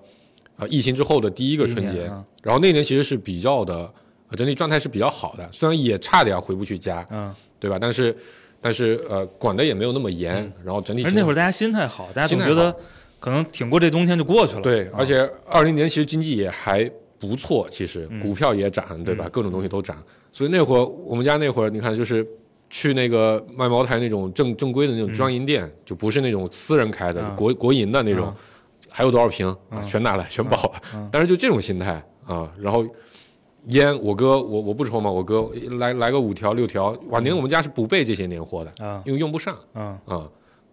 [0.58, 2.24] 呃疫情之后的第一个春节，嗯。
[2.44, 3.92] 然后那年其实是比较的
[4.30, 7.78] 呃整体状态是比较好的，虽然也差点回不去家，嗯，对吧？
[7.80, 8.16] 但是
[8.66, 12.76] 但是呃管的也没有那么严，然后整体而那会儿大家心态好，大家总觉得
[13.20, 14.62] 可能挺过这冬天就过去了。
[14.62, 14.94] 对，啊。
[14.98, 18.20] 而且二零年其实经济也还不错，其实嗯。
[18.20, 19.26] 股票也涨，对吧？
[19.28, 19.30] 嗯。
[19.30, 19.96] 各种东西都涨，
[20.32, 22.28] 所以那会儿我们家那会儿，你看就是
[22.72, 28.36] 去那个卖茅台那种正正规的那种专营店，就不是那种私人开的、嗯国国营的那种，嗯
[28.90, 30.82] 还有多少瓶、啊嗯全拿来全包了。
[30.96, 32.84] 嗯但是就这种心态啊，然后
[33.68, 35.50] 烟，我哥我我不抽嘛，我哥
[35.80, 39.58] 来来个五条六条，往年我们家是不备这些年货的，啊因为用不上。
[39.74, 39.98] 嗯。
[40.06, 40.30] 啊，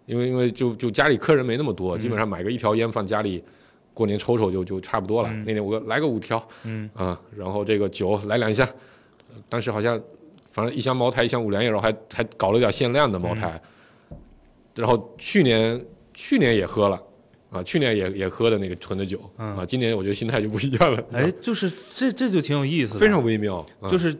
[0.07, 3.43] 因为因为就就家里客人没那么多，基本上买个一条烟放家里，
[3.95, 5.29] 过年抽抽就就差不多了。
[5.33, 5.45] 嗯。
[5.47, 6.91] 那年我来个五条嗯。
[6.95, 8.67] 啊，然后这个酒来两箱，
[9.31, 9.99] 呃当时好像
[10.51, 13.61] 反正一箱茅台，一箱五粮液，然后还还搞了点限量的茅台。
[14.75, 15.83] 然后去年
[16.15, 17.03] 去年也喝了
[17.53, 19.57] 啊，去年也也喝的那个纯的酒、嗯。
[19.57, 23.89] 啊，今年我觉得心态就不一样了，哎，就是这这就挺有意思的，非常微妙，啊。
[23.89, 24.17] 就是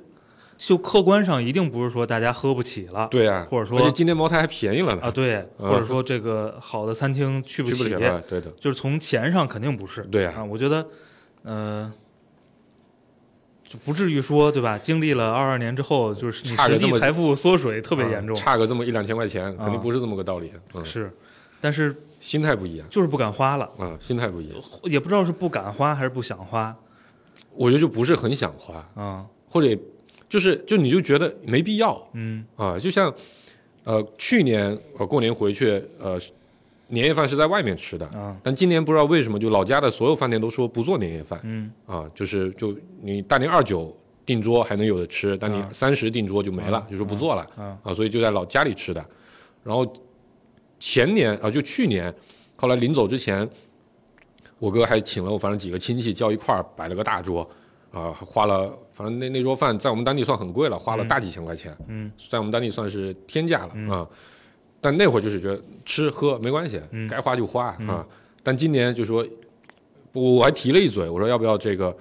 [0.57, 10.03] 就客观上一定不是说大家喝不起了对啊，或者说而且今年茅台还便宜了呢，啊，对，嗯或者说这个好的餐厅去不起，去不了，对的，就是从钱上肯定不是。
[10.03, 10.35] 对啊。
[10.37, 10.87] 啊，我觉得，
[11.43, 11.93] 呃，
[13.67, 14.79] 就不至于说对吧？
[14.79, 21.11] 经历了二二年之后，就是你实际财富缩水特别严重，啊差个这么一两千块钱，肯定啊不是这么个道理，嗯，是，
[21.61, 26.75] 但是心态不一样，就是不敢花了，啊，心态不一样，也不知道是不敢花还是不想花。
[27.55, 29.77] 我觉得就不是很想花，啊，或者
[30.29, 32.01] 就是就你就觉得没必要。
[32.13, 32.47] 嗯。
[32.55, 33.13] 啊，就像
[33.83, 36.17] 呃去年呃过年回去呃
[36.87, 38.37] 年夜饭是在外面吃的，啊。
[38.43, 41.41] 但今年不知道为什么就老家的所有饭店都说不做年夜饭。
[41.43, 41.73] 嗯。
[41.87, 45.69] 啊，就是就你大年二九订桌还能有的吃，但你啊。
[45.73, 47.43] 三十订桌就没了，就说不做了。
[47.57, 47.77] 啊。
[47.83, 49.05] 啊，所以就在老家里吃的。
[49.65, 49.91] 然后
[50.83, 52.13] 前年啊，就去年，
[52.57, 53.49] 后来临走之前，
[54.59, 57.49] 我哥还请了我反正几个亲戚叫一块儿摆了个大桌，
[57.93, 64.05] 啊，花了反正那那桌饭在我们当地算很贵了，花了大几千块钱，嗯在我们当地算是天价了啊。
[64.81, 68.05] 但那会儿就是觉得吃喝没关系，嗯该花就花啊。
[68.43, 69.25] 但今年就说，
[70.13, 71.97] 我我还提了一嘴，我说要不要这个。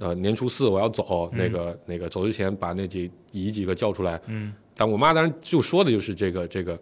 [0.00, 6.78] 呃，年初四我要走，那个那个走之前把那几姨几个叫出来，嗯但我妈当时就说的就是这个这个，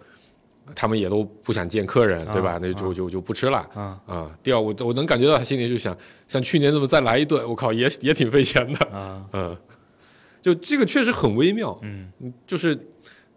[0.75, 2.59] 他们也都不想见客人，对吧？
[2.61, 4.39] 那就就就不吃了啊啊。
[4.43, 9.57] 第二，我我能感觉到他心里就想，像去年这么再来一顿，我靠，也也挺费钱的，啊 嗯。
[10.43, 12.13] 就这个确实很微妙，嗯，
[12.47, 12.75] 就是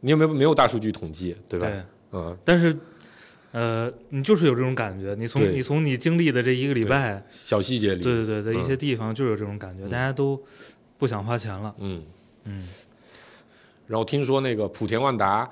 [0.02, 1.68] 你有没有没有大数据统计，对吧？
[1.68, 1.82] 对，
[2.14, 2.76] 嗯，但是。
[3.52, 10.40] 呃，你就是有这种感觉，你从你从你经历的这一个礼拜，小细节里，对对对，在一嗯些地方就有这种感觉，大家都
[11.00, 11.74] 不想花钱了。
[11.80, 12.04] 嗯。
[12.44, 12.64] 嗯
[13.88, 15.50] 然后听说那个莆田万达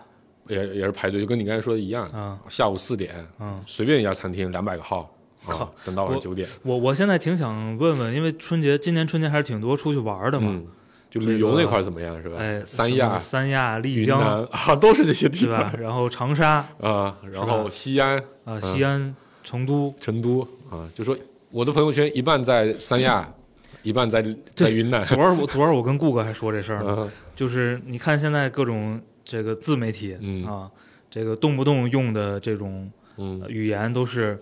[0.50, 3.60] 也也是排队，就跟你刚才说的一样，啊下午四点啊！
[3.66, 5.14] 随便一家餐厅两百个号，
[5.46, 10.66] 靠啊，等到晚上九点，我我现在挺想问问，因为春节今年春节还是挺多出去玩的嘛，嗯，
[11.10, 12.38] 就旅游那块怎么样是吧？
[12.40, 14.20] 哎，三亚、三亚、丽江，
[14.52, 15.72] 啊，都是这些地方？
[15.80, 21.18] 然后长沙啊，然后西安、啊、西安、成都，成都啊，就说
[21.52, 23.28] 我的朋友圈一半在三亚，
[23.84, 24.24] 一半在
[24.56, 30.72] 在云南，昨儿我昨儿我跟顾哥还说这事儿呢，嗯就是你看现在各种这个自媒体、嗯啊，
[31.10, 34.40] 这个动不动用的这种嗯呃语言都是。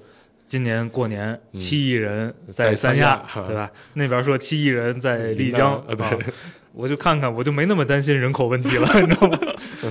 [0.47, 3.69] 今年过年，嗯七亿人在三三亚 对吧？
[3.95, 5.83] 那边说七亿人在丽江，
[6.71, 9.39] 我就看看，我就没那么担心人口问题了， 你知道吗？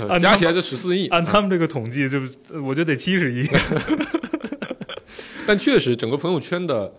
[0.08, 2.20] 按加起来就十四亿，按他们这个统计，就
[2.62, 3.44] 我觉得得七十亿。
[5.44, 6.94] 但确实整个朋友圈的。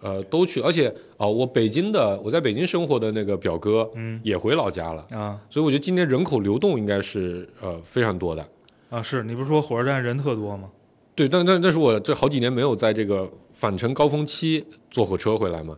[0.00, 8.46] 呃，都去，而且哦、我北京的，我在北京生活的那个表哥，嗯也回老家了，啊所以我觉得今年人口流动应该是呃非常多的。
[8.90, 10.70] 啊，是你不是说火车站人特多吗？
[11.14, 15.76] 对，但但但是我这好几年没有在这个返程高峰期坐火车回来嘛，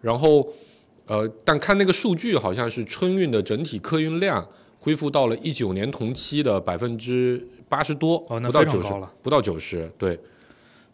[0.00, 0.48] 然后
[1.06, 4.44] 呃，但看那个数据好像是春运的整体客运量
[4.78, 10.18] 恢复到了一九年同期的百分之八十多，哦那不到九十非常高了，不到九十，对。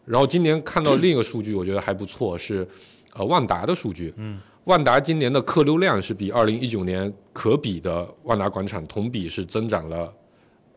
[0.09, 2.67] 然后今年看到另一个数据，我觉得还不错，是
[3.13, 10.11] 呃万达的数据，嗯，万达今年的客流量是比二零一九年可比的万达广场同比是增长了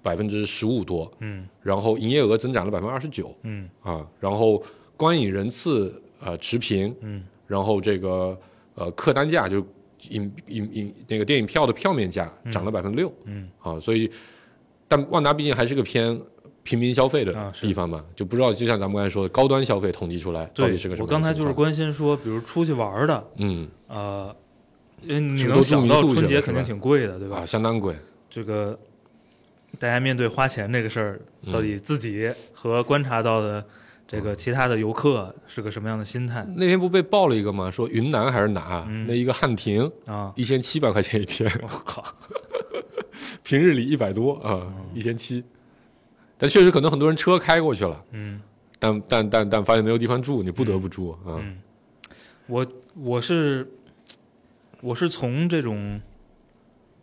[0.03, 1.49] 百分之十五多，嗯。
[1.63, 3.35] 然后营业额增长了百分之二十九。
[3.45, 3.67] 嗯。
[3.81, 4.63] 啊，然后
[4.99, 7.25] 观影人次呃持平，嗯。
[7.47, 8.39] 然后这个
[8.75, 9.65] 呃客单价就
[10.11, 13.11] 影影影那个电影票的票面价涨了百分之六。
[13.25, 13.49] 嗯。
[13.61, 14.11] 啊，所以
[14.87, 16.21] 但万达毕竟还是个偏
[16.65, 23.69] 平民消费的地方嘛，就不知道就像咱们刚才说的高端消费统计出来到底是个，什么我刚才就是关心说，比如出去玩的，嗯。
[23.89, 24.35] 呃，
[25.03, 27.39] 因为你能想到春节肯定挺贵的，对吧？
[27.39, 27.97] 啊相当贵，
[28.31, 28.79] 这个
[29.79, 31.53] 大家面对花钱这个事儿，嗯。
[31.53, 33.65] 到底自己和观察到的
[34.07, 36.47] 这个其他的游客是个什么样的心态？
[36.57, 37.71] 那天不被爆了一个吗？
[37.71, 39.05] 说云南还是哪、嗯。
[39.09, 40.33] 那一个汉庭啊？
[40.37, 42.05] 一千七百块钱一天，我靠，
[43.43, 45.43] 平日里一百多啊，一千七。
[46.43, 48.43] 但确实可能很多人车开过去了，嗯。
[48.81, 51.39] 但但但但发现没有地方住，你不得不住啊。
[51.39, 51.63] 嗯，
[52.49, 53.71] 我我是
[54.81, 56.01] 我是从这种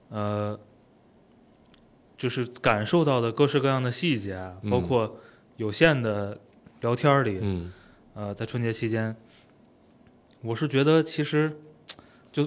[0.10, 0.60] 呃，
[2.17, 4.38] 就是感受到的各式各样的细节
[4.69, 5.15] 包括
[5.56, 6.38] 有限的
[6.82, 7.71] 聊天儿里，嗯。
[8.15, 9.15] 呃，在春节期间，
[10.41, 11.49] 我是觉得其实
[12.30, 12.45] 就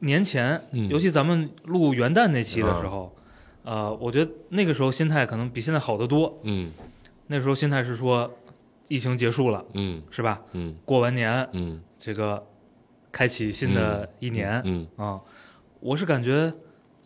[0.00, 0.90] 年前，嗯。
[0.90, 3.13] 尤其咱们录元旦那期的时候，
[3.64, 6.38] 呃，我觉得那个时候心态可能比现在好得多。
[6.44, 6.70] 嗯。
[7.26, 8.30] 那时候心态是说，
[8.88, 10.40] 疫情结束了，嗯是吧？
[10.52, 10.76] 嗯。
[10.84, 11.80] 过完年，嗯。
[11.98, 12.46] 这个
[13.10, 15.20] 开启新的一年嗯啊、嗯
[15.80, 16.52] 我是感觉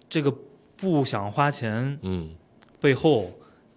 [0.08, 0.32] 这个
[0.76, 2.30] 不想花钱嗯，
[2.80, 3.26] 背后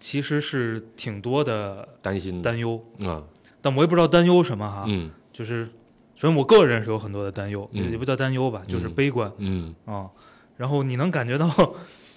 [0.00, 3.22] 其实是挺多的担心担忧，啊，
[3.60, 5.10] 但我也不知道担忧什么哈，嗯。
[5.32, 5.64] 就是
[6.16, 9.32] 首先我个人是有很多的担忧，嗯也不叫担忧吧，就是嗯悲观。
[9.38, 9.74] 嗯。
[9.84, 10.10] 啊、嗯
[10.56, 11.48] 然后你能感觉到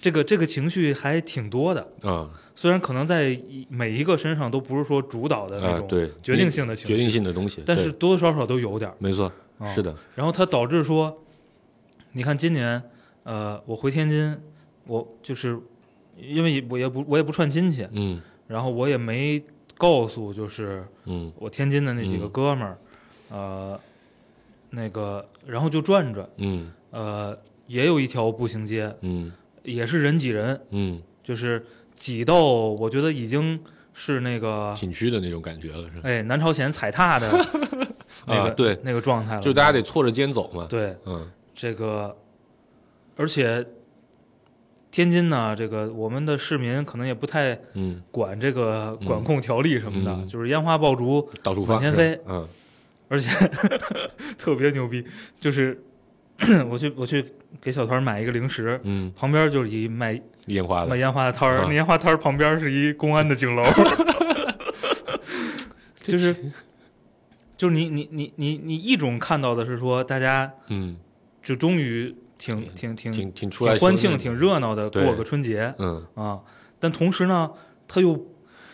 [0.06, 2.30] 这个这个情绪还挺多的，啊。
[2.54, 3.36] 虽然可能在
[3.68, 8.96] 每一个身上都不是说主导的那啊，种对，决定性的情绪，决定性的东西，但是多多少少都有点儿。
[9.00, 9.66] 没错，啊。
[9.74, 11.24] 是的，然后它导致说，
[12.12, 12.80] 你看今年，
[13.24, 14.38] 呃，我回天津，
[14.86, 15.58] 我就是
[16.16, 18.22] 因为我也不我也不串亲戚，嗯。
[18.46, 19.42] 然后我也没
[19.76, 21.32] 告诉就是嗯。
[21.36, 22.78] 我天津的那几个嗯哥们儿，
[23.30, 23.80] 呃，
[24.70, 26.70] 那个然后就转转，嗯。
[26.92, 29.32] 呃，也有一条步行街，嗯
[29.66, 33.60] 也是人挤人，嗯，就是挤到我觉得已经
[33.92, 36.02] 是那个景区的那种感觉了，是吧？
[36.04, 37.30] 哎南朝鲜踩踏的
[38.26, 38.78] 那个、啊对。
[38.82, 40.96] 那个状态了，就大家得错着肩走嘛，对。
[41.04, 41.30] 嗯。
[41.54, 42.14] 这个，
[43.16, 43.66] 而且
[44.90, 50.28] 天津呢，这个我们的市民可能也不太嗯，管这个管控条例什么的，嗯。
[50.28, 52.46] 就是烟花爆竹到处放满天飞，嗯。
[53.08, 53.30] 而且
[54.36, 55.04] 特别牛逼，
[55.40, 55.80] 就是
[56.68, 57.24] 我去我去
[57.60, 63.62] 给小团买一个零食，嗯，旁边就是一卖烟花的，卖烟花的摊儿，烟花摊儿旁边是一公安的警楼，
[66.02, 66.34] 就是
[67.56, 70.96] 就是你你你你你一种看到的是说大家嗯，
[71.42, 76.40] 就终于挺挺挺挺挺出来欢庆、挺热闹的过个春节嗯，啊，
[76.78, 77.50] 但同时呢，
[77.88, 78.12] 他又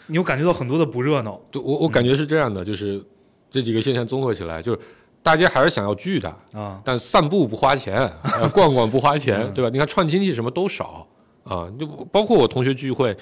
[0.08, 3.02] 你又感觉到很多的不热闹，就我我感觉是这样的，就是
[3.48, 4.80] 这几个现象综合起来，就是
[5.22, 7.96] 大家还是想要聚的，啊，但散步不花钱，
[8.40, 9.54] 呃逛逛不花钱，嗯。
[9.54, 9.70] 对吧？
[9.70, 11.06] 你看串亲戚什么都少
[11.44, 13.16] 啊，就包括我同学聚会，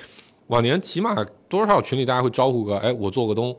[0.46, 1.14] 往年起码
[1.48, 3.54] 多少群里大家会招呼个，哎，我做个东，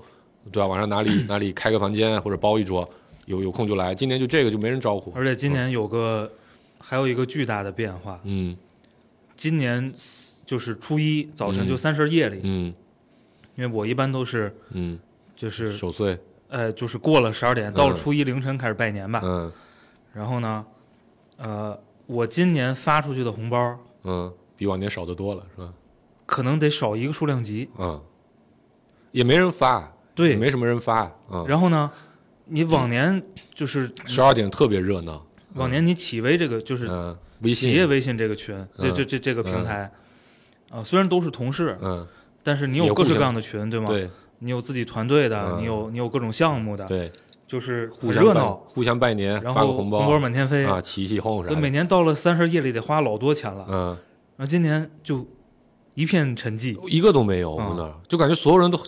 [0.52, 0.68] 对吧？
[0.68, 2.88] 晚上哪里 哪里开个房间或者包一桌，
[3.28, 3.94] 有有空就来。
[3.94, 6.32] 今年就这个就没人招呼，而且今年有个
[6.80, 8.58] 还有一个巨大的变化，嗯。
[9.36, 9.92] 今年
[10.46, 11.68] 就是初一早晨嗯。
[11.68, 12.74] 就三十夜里，嗯。
[13.56, 14.98] 因为我一般都是嗯，
[15.36, 16.18] 就是守岁，
[16.52, 19.52] 呃就是过了十二点，到了初一凌晨开始拜年吧，嗯。
[20.14, 20.66] 然后呢，
[21.38, 25.74] 呃，我今年发出去的红包嗯，比往年少得多了，是吧？
[26.26, 28.02] 可能得少一个数量级，嗯，
[29.12, 31.90] 也没人发，对也，没什么人发，嗯，然后呢，
[32.46, 33.24] 你往年
[33.56, 39.90] 就是 十二点特别热闹，往年你企微这个就是嗯，微信，企业微信这个群，这嗯这这这个平台，
[40.70, 42.06] 啊，虽然都是同事，嗯，
[42.44, 43.88] 但是你有各式各样的群，对吗？
[43.90, 44.10] 对
[44.44, 45.62] 你有自己团队的，嗯。
[45.62, 47.12] 你有你有各种项目的，对，
[47.48, 50.20] 就是互相热闹，互相拜年，然后发个红包。
[50.20, 53.88] 满天飞，啊，起起哄啥的，所以每年到了三十夜里得花老多钱了，嗯，
[54.36, 55.26] 然后今年就
[55.94, 57.94] 一片沉寂，一个都没有，我嗯们那儿。
[58.08, 58.80] 就感觉所有人都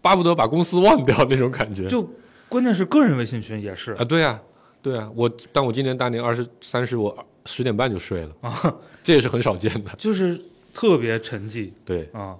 [0.00, 1.86] 巴不得把公司忘掉那种感觉。
[1.88, 2.08] 就
[2.48, 3.92] 关键是个人微信群也是。
[3.92, 4.40] 啊，对啊，
[4.80, 9.90] 对啊，我但我今年大年二十三十，我十点半就睡了，啊，这也是很少见的。
[9.98, 10.40] 就是
[10.72, 11.70] 特别沉寂。
[11.84, 12.36] 对，啊，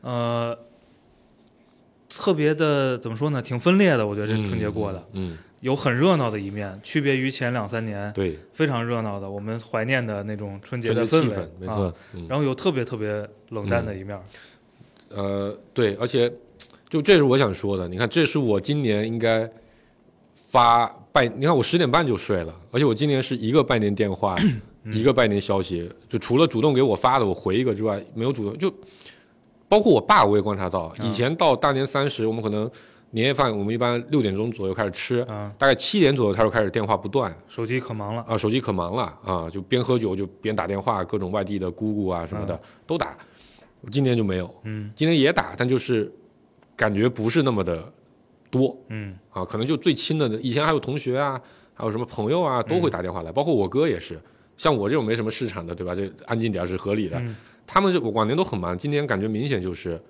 [0.00, 0.58] 呃，
[2.16, 3.42] 特别的怎么说呢？
[3.42, 5.04] 挺分裂的，我觉得这春节过的。
[5.14, 14.16] 嗯，有很热闹的一面，区别于前两三年嗯，对，非常热闹的我们怀念的那种春节春的氛，没啊错，嗯，然后有特别特别冷淡的一面，
[15.08, 16.32] 呃，对，而且
[16.88, 19.50] 就这是我想说的，你看，这是我今年应该
[20.34, 24.36] 发拜，你看我十点半就睡了，而且我今年是一个拜年电话，
[24.92, 28.72] 一个拜年消息，就除了主动给我发的我回一个之外，没有主动就。
[29.74, 32.70] 包括我爸，我也观察到，以前到大年三十，我们可能
[33.10, 42.56] 年夜饭，我们一般六点钟左右开始吃，啊，大概七点左右他就开始电话不断手机可忙了，啊，手机可忙了啊，就边喝酒就边打电话，各种外地的姑姑啊什么的、
[42.86, 43.16] 都打。
[43.90, 46.08] 今年就没有，嗯今年也打，但就是
[46.76, 47.92] 感觉不是那么的
[48.52, 51.40] 多嗯啊，可能就最亲的，以前还有同学啊，
[51.74, 54.16] 还有什么朋友啊，都会打电话来，包括我哥也是，
[54.56, 55.96] 像我这种没什么市场的，对吧？
[55.96, 57.20] 这安静点儿是合理的。
[57.64, 60.00] 嗯他们是往年都很忙，今年感觉明显就是，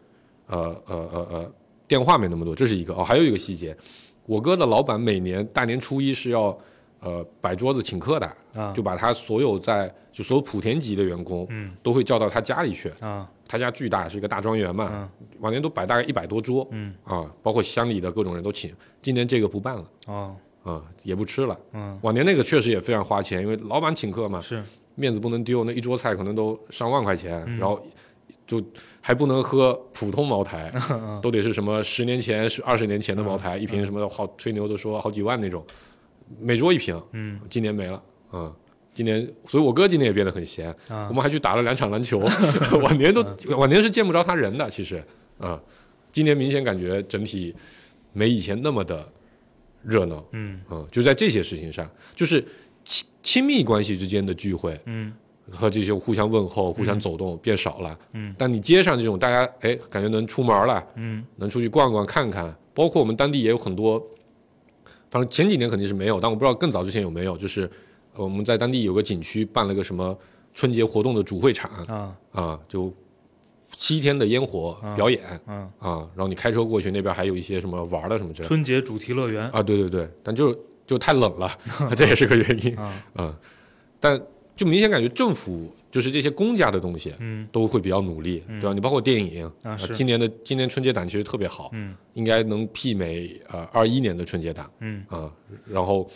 [0.49, 1.53] 呃呃呃呃，
[1.87, 3.77] 电话没那么多，这是一个哦，还有一个细节，
[4.27, 6.59] 我哥的老板每年大年初一是要
[7.01, 11.73] 呃摆桌子请客的，啊，就把他所有在就所有莆田籍的员工嗯。
[11.83, 13.31] 都会叫到他家里去，啊。
[13.47, 15.09] 他家巨大，是一个大庄园嘛，嗯。
[15.39, 16.95] 往年都摆大概一百多桌嗯。
[17.05, 19.85] 啊，包括乡里的各种人都请，今年这个不办了。
[20.09, 20.37] 哦。
[20.65, 21.57] 啊，也不吃了。
[21.73, 21.97] 嗯。
[22.03, 24.63] 往年那个确实也非常花钱，因为老板请客嘛，是
[24.95, 27.59] 面子不能丢，那一桌菜可能都上万块钱，嗯。
[27.59, 27.85] 然后
[28.47, 28.63] 就
[29.01, 31.21] 还不能喝普通茅台， 嗯。
[31.23, 35.65] 都得是什么十年前、是二十年前的茅台，一瓶什么好吹牛的说好几万那种，
[36.41, 37.41] 每桌一瓶，嗯。
[37.49, 38.53] 今年没了，嗯。
[38.93, 41.09] 今年，所以我哥今年也变得很闲，啊。
[41.09, 42.19] 我们还去打了两场篮球。
[42.81, 43.25] 往年都
[43.57, 45.03] 往年是见不着他人的，其实
[45.39, 45.61] 啊、
[46.13, 47.53] 今年明显感觉整体
[48.13, 49.05] 没以前那么的
[49.83, 50.61] 热闹，嗯。
[50.71, 52.45] 嗯，就在这些事情上，就是
[52.85, 55.13] 亲亲密关系之间的聚会嗯。
[55.51, 61.23] 和这些互相问候、互相走动变少了，嗯，但你街上这种大家哎感觉能出门了，嗯。
[61.37, 64.03] 能出去逛逛看看，包括我们当地也有很多，
[65.11, 67.71] 反正前几年肯定是没有，但我不知道更早之前有没有，就是
[68.15, 70.17] 呃我们在当地有个景区办了个什么
[70.55, 72.17] 春节活动的主会场啊。
[72.33, 72.91] 啊，就
[73.77, 78.49] 七天的烟火啊表演嗯，啊，然后你开车过去，那边还有一些什么玩的什么之类的。
[78.49, 79.47] 春节主题乐园。
[79.51, 80.57] 啊，对对对，但就
[80.87, 81.51] 就太冷了，
[81.97, 82.77] 这也是个原因。
[82.77, 83.05] 啊。
[83.15, 83.37] 啊，
[84.01, 84.21] 但
[84.57, 87.13] 就明显感觉政府就是这些公家的东西。
[87.19, 87.49] 嗯。
[87.51, 88.73] 都会比较努力，对吧？
[88.73, 91.95] 你包括电影呃啊今年的今年春节档其实特别好，嗯。
[92.13, 95.05] 应该能媲美呃二一年的春节档嗯。
[95.09, 95.31] 啊、
[95.67, 96.09] 然后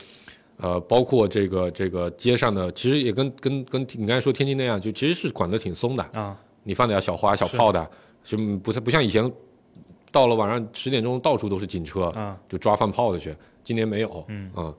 [0.57, 6.37] 呃包括这个这个街上的，其实也跟跟跟你刚才说天津那样，就其实是管得挺松的，啊。
[6.65, 7.91] 你放点小花小炮的，
[8.23, 9.33] 就不太不像以前
[10.13, 12.39] 到了晚上十点钟到处都是警车，啊。
[12.49, 13.35] 就抓放炮的去，
[13.69, 14.75] 今年没有，嗯啊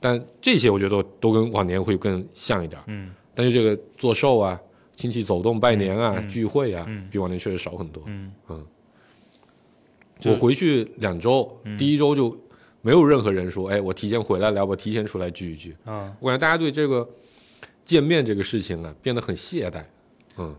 [0.00, 4.60] 但这些我觉得都都跟往年会更像一点，嗯但是这个做寿啊。
[4.96, 8.02] 亲戚走动、拜年啊、嗯聚会啊，嗯比往年确实少很多。
[8.06, 8.32] 嗯
[10.24, 12.36] 我回去两周，嗯第一周就
[12.80, 15.76] 没有任何人说，哎，我提前回来了，我提前出来聚一聚。
[15.84, 17.08] 啊我感觉大家对这个
[17.84, 19.84] 见面这个事情啊，变得很懈怠。
[20.38, 20.54] 嗯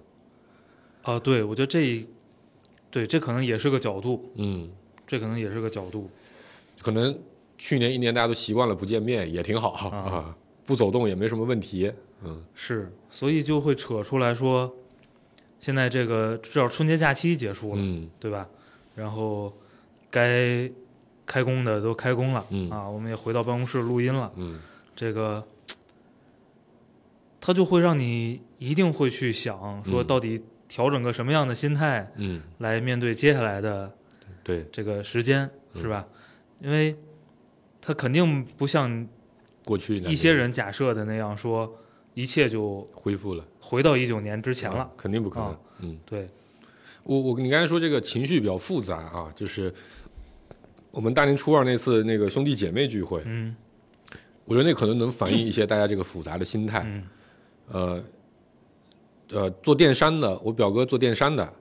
[1.03, 2.05] 啊，对，我觉得这
[2.91, 4.69] 对这可能也是个角度，嗯，
[5.07, 6.09] 这可能也是个角度。
[6.81, 7.17] 可能
[7.57, 10.35] 去年一年大家都习惯了不见面，也挺好啊啊，
[10.65, 11.91] 不走动也没什么问题。
[12.23, 14.73] 嗯是，所以就会扯出来说，
[15.59, 18.47] 现在这个至少春节假期结束了，嗯对吧？
[18.95, 19.53] 然后
[20.09, 20.69] 该
[21.25, 24.31] 开工的都开工了，嗯啊，我们也回到办公室录音了。
[24.35, 24.59] 嗯
[24.95, 25.45] 这个，
[27.41, 33.91] 他就会让你一定会去想，说嗯到底调整个什么样的心态嗯，来面对接下来的
[34.43, 36.07] 对，这个时间，嗯是吧？
[36.61, 36.95] 因为
[37.85, 39.07] 它肯定不像
[39.63, 41.71] 过去两一些人假设的那样说，
[42.15, 44.89] 一切就恢复了回到一九年之前了啊。
[44.97, 45.59] 肯定不可能啊。
[45.79, 46.27] 嗯，对，
[47.03, 49.71] 我我你刚才说这个情绪比较复杂啊，就是
[50.89, 53.55] 我们大年初二那次那个兄弟姐妹聚会，嗯
[54.45, 56.83] 我觉得那可能能反映一些大家这个复杂的心态。
[56.85, 57.03] 嗯
[57.67, 58.03] 呃
[59.29, 61.51] 呃，做电商的，我表哥做电商的，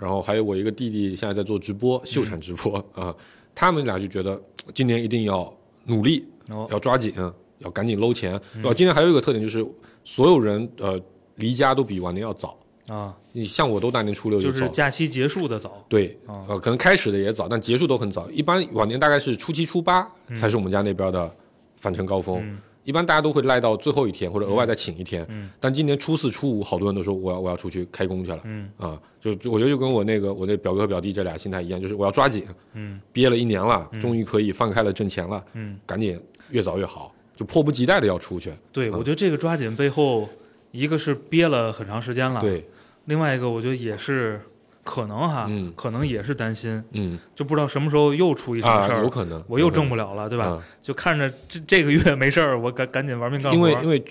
[0.00, 3.14] 然后还有我一个弟弟现在在做直播，秀场直播啊、
[3.54, 4.42] 他们俩就觉得
[4.74, 6.66] 今年一定要努力，哦。
[6.70, 7.14] 要抓紧，
[7.58, 8.40] 要赶紧搂钱。
[8.54, 8.74] 对吧？
[8.74, 9.64] 今年还有一个特点就是，
[10.04, 11.00] 所有人呃
[11.36, 12.58] 离家都比往年要早。
[12.88, 15.84] 啊，你像我都大年初六就是，假期结束的早。
[15.88, 18.28] 对，啊呃，可能开始的也早，但结束都很早。
[18.30, 21.32] 一般往年大概是初七、初八才是我们家那边的
[21.76, 22.40] 返程高峰。
[22.42, 25.24] 嗯一般大家都会赖到最后一天，或者额外再请一天。
[25.28, 25.50] 嗯。
[25.60, 28.40] 但今年初四、初五，好多人都说我要我要出去开工去了。
[28.44, 28.68] 嗯。
[28.76, 33.00] 啊，就就我觉得就跟我那个我那表哥和表弟这俩心态一样，就是我要抓紧，嗯。
[33.12, 36.20] 憋了一年了，终于可以放开了挣钱了，嗯，赶紧
[36.50, 38.52] 越早越好，就迫不及待的要出去。
[38.72, 40.28] 对，嗯我觉得这个抓紧背后，
[40.70, 42.66] 一个是憋了很长时间了，，对，
[43.04, 44.40] 另外一个我觉得也是
[44.84, 45.72] 可能哈，嗯。
[45.76, 47.18] 可能也是担心，嗯。
[47.34, 49.42] 就不知道什么时候又出一什么事啊，儿，有可能。
[49.48, 50.46] 我又挣不了，了了，对吧？
[50.46, 54.04] 啊就看着这这个月没事儿，我赶赶紧玩命干活，因为因为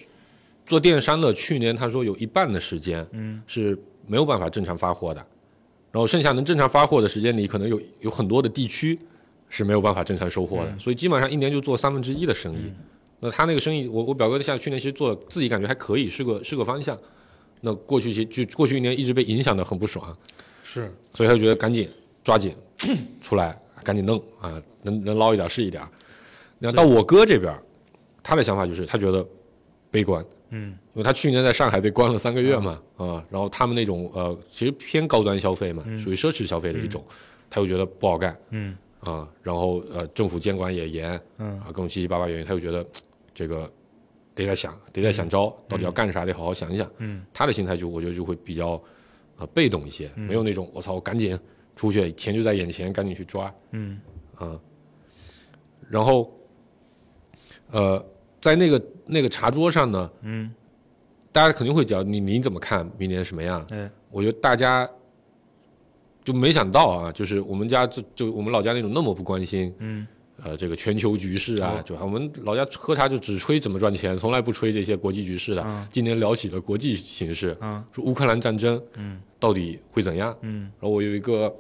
[0.66, 3.42] 做电商的，去年他说有一半的时间嗯。
[3.48, 5.26] 是没有办法正常发货的，
[5.92, 8.98] 然后剩下能正常发货的时间里，可能有有很多的地区
[9.50, 10.80] 是没有办法正常收货的，嗯。
[10.80, 12.64] 所以基本上一年就做三分之一的生意。
[12.66, 12.76] 嗯。
[13.24, 16.98] 那他那个生意，我我表哥像去年其实做自己感觉还可以，是个是个方向。
[17.62, 20.18] 那过去其就过去一年一直被影响的很不爽，
[20.72, 20.92] 是。
[21.14, 21.90] 所以他就觉得赶紧
[22.24, 22.56] 抓紧
[23.22, 25.84] 出来，赶紧弄啊，能能捞一点是一点。
[26.60, 27.54] 那到我哥这边，
[28.24, 29.26] 他的想法就是他觉得
[29.90, 30.78] 悲观，嗯。
[30.94, 36.00] 因为他去年在上海被关了三个月嘛，啊、然后他们那种呃，其实偏高端消费嘛，嗯。
[36.00, 37.04] 属于奢侈消费的一种，
[37.50, 38.78] 他又觉得不好干嗯。
[39.00, 41.60] 啊、然后呃，政府监管也严嗯。
[41.62, 42.86] 啊，各种七七八八原因，他又觉得
[43.34, 43.72] 这个
[44.36, 46.88] 得在想，得在想招，到底要干啥，得好好想一想。
[47.00, 47.26] 嗯。
[47.34, 48.80] 他的心态就我觉得就会比较
[49.42, 51.38] 呃被动一些，嗯没有那种我操，我赶紧
[51.76, 54.00] 出去，钱就在眼前，赶紧去抓嗯。
[54.36, 54.60] 啊、
[55.90, 56.32] 然后
[57.70, 58.04] 呃，
[58.40, 60.52] 在那个那个茶桌上呢，嗯，
[61.32, 63.66] 大家肯定会讲你你怎么看明年什么样？
[63.72, 64.90] 哎我觉得大家
[66.24, 70.08] 就没想到啊，就是我们家就就我们老家那种那么不关心嗯
[70.44, 75.62] 呃这个全球局势啊哦，就我们老家喝茶就只吹怎么赚钱，从来不吹这些国际局势的。
[75.66, 80.36] 嗯今年聊起了国际形势，嗯说乌克兰战争嗯到底会怎样？
[80.42, 81.54] 嗯然后我有一个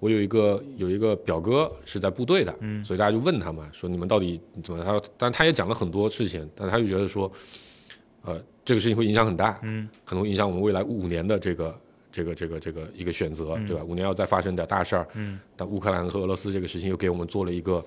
[0.00, 4.86] 我有一个有一个表哥是在部队的，嗯所以大家就问他嘛，说你们到底怎么样？
[4.86, 7.30] 他说，但他也讲了很多事情，但他就觉得说，
[8.22, 11.80] 呃，这个事情会影响很大，嗯可能会影响我们未来五年的这个
[12.12, 13.82] 这个这个这个一个选择，嗯对吧？
[13.82, 17.84] 五年要再发生点大事儿，嗯但乌克兰和俄罗斯这个事情又给我们做了一个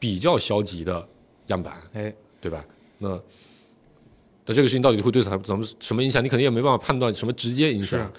[0.00, 1.08] 比较消极的
[1.46, 2.64] 样板，哎，对吧？
[2.98, 3.10] 那
[4.46, 6.24] 那这个事情到底会对咱咱们什么影响？
[6.24, 8.10] 你肯定也没办法判断什么直接影响。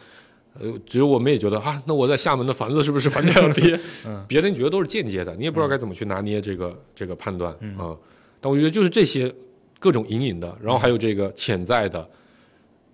[0.53, 3.79] 呃，只有我们也觉得啊，那我在厦门的房子是不是房价要跌？
[4.05, 7.97] 嗯别人觉得都是间接的，你也不知道该怎么去拿捏这个、这个判断啊、嗯
[8.39, 9.33] 但我觉得就是这些
[9.79, 12.07] 各种隐隐的，然后还有这个潜在的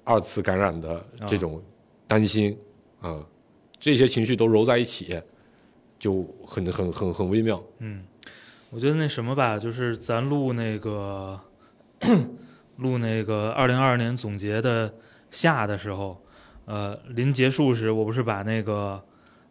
[0.04, 1.62] 二次感染的这种
[2.06, 2.56] 担心
[3.02, 3.26] 啊、
[3.80, 5.20] 这些情绪都揉在一起，
[5.98, 7.64] 就很很很很微妙。
[7.80, 8.04] 嗯，
[8.70, 11.40] 我觉得那什么吧，就是咱录那个
[12.78, 14.94] 录那个二零二二年总结的
[15.32, 16.22] 下的时候，
[16.66, 19.02] 呃，临结束时，我不是把那个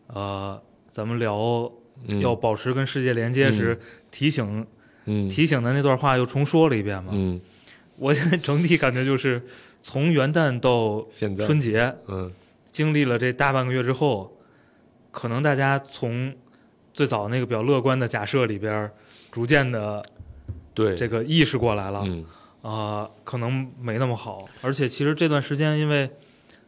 [0.08, 1.70] 呃，咱们聊
[2.06, 3.78] 嗯，要保持跟世界连接时、
[4.10, 4.66] 提醒
[5.06, 7.10] 嗯提醒的那段话又重说了一遍嘛。
[7.14, 7.40] 嗯，
[7.96, 9.42] 我现在整体感觉就是
[9.80, 11.06] 从元旦到
[11.46, 12.30] 春节，嗯
[12.70, 14.36] 经历了这大半个月之后，
[15.10, 16.34] 可能大家从
[16.96, 18.90] 最早那个比较乐观的假设里边，
[19.30, 20.02] 逐渐的
[20.72, 20.96] 对。
[20.96, 22.24] 这个意识过来了，嗯。
[22.62, 24.48] 啊、可能没那么好。
[24.62, 26.10] 而且其实这段时间，因为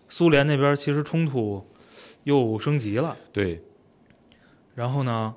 [0.09, 1.67] 苏联那边其实冲突
[2.25, 3.65] 又升级了，对。
[4.75, 5.35] 然后呢，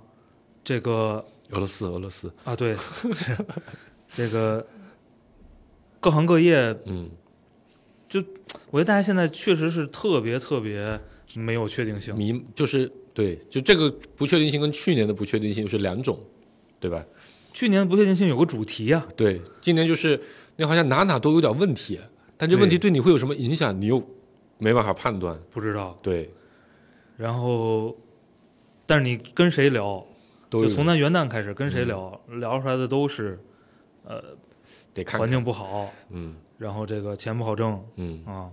[0.64, 2.32] 这个俄罗斯俄罗斯。
[2.44, 3.38] 啊，对，是
[4.14, 4.68] 这个
[6.02, 7.10] 各行各业，嗯。
[8.10, 8.20] 就
[8.70, 11.00] 我觉得大家现在确实是特别特别
[11.38, 12.14] 没有确定性。
[12.14, 16.20] 迷就是对就这个不确定性跟去年的不确定性是两种，
[16.80, 17.04] 对吧？
[17.54, 20.20] 去年不确定性有个主题啊，对，今年就是
[20.56, 22.00] 你好像哪哪都有点问题，
[22.38, 24.02] 但这问题对你会有什么影响，你又
[24.58, 25.38] 没办法判断。
[25.50, 25.98] 不知道。
[26.02, 26.30] 对，
[27.18, 27.94] 然后，
[28.86, 30.06] 但是你跟谁聊，
[30.50, 31.88] 就从那元旦开始跟谁嗯。
[31.88, 33.38] 聊，聊出来的都是
[34.06, 34.24] 呃
[34.94, 35.20] 得看看。
[35.20, 36.36] 环境不好，嗯。
[36.58, 38.24] 然后这个钱不好挣嗯。
[38.26, 38.50] 啊，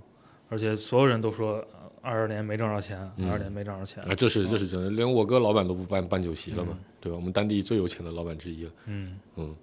[0.48, 1.64] 而且所有人都说
[2.02, 3.30] 二十年没挣着钱，二嗯。
[3.30, 6.84] 二年没挣着钱，啊，这是这是真的，连我哥老板都不办办酒席了嘛，嗯。
[7.00, 7.16] 对吧？
[7.16, 9.18] 我们当地最有钱的老板之一了，嗯。
[9.36, 9.54] 嗯，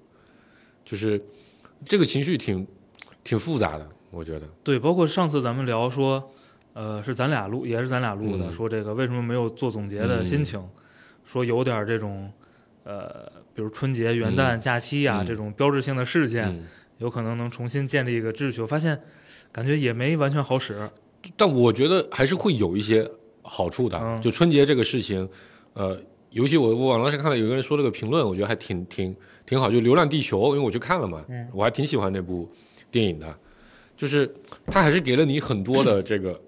[0.84, 1.22] 就是
[1.86, 2.66] 这个情绪挺
[3.24, 6.32] 挺复杂的，我觉得，对，包括上次咱们聊说，
[6.74, 8.54] 呃，是咱俩录，也是咱俩录的，嗯。
[8.54, 10.62] 说这个为什么没有做总结的心情，
[11.26, 12.32] 说有点这种，
[12.84, 15.26] 呃，比如春节、元旦、假期呀、嗯。
[15.26, 16.68] 这种标志性的事件，嗯，
[17.00, 18.62] 有可能能重新建立一个秩序。
[18.62, 19.02] 我发现，
[19.52, 20.90] 感觉也没完全好使。
[21.38, 23.10] 但我觉得还是会有一些
[23.42, 23.98] 好处的。
[24.02, 25.28] 嗯就春节这个事情，
[25.74, 25.98] 呃，
[26.32, 29.16] 尤其我我网络上看到有个人说了个评论，我觉得还挺挺
[29.46, 32.50] 挺好，就《流浪地球》，因为我去看了嘛，嗯我还挺喜欢那部
[32.92, 33.36] 电影的，
[33.96, 34.34] 就是
[34.66, 36.40] 它还是给了你很多的这个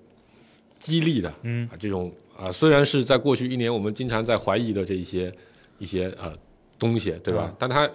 [0.79, 5.31] 激励的嗯啊，这种啊，虽然是在过去一年我们经常在怀疑的这一些
[5.77, 6.33] 一些呃
[6.79, 7.47] 东西，对吧？
[7.49, 7.89] 嗯但它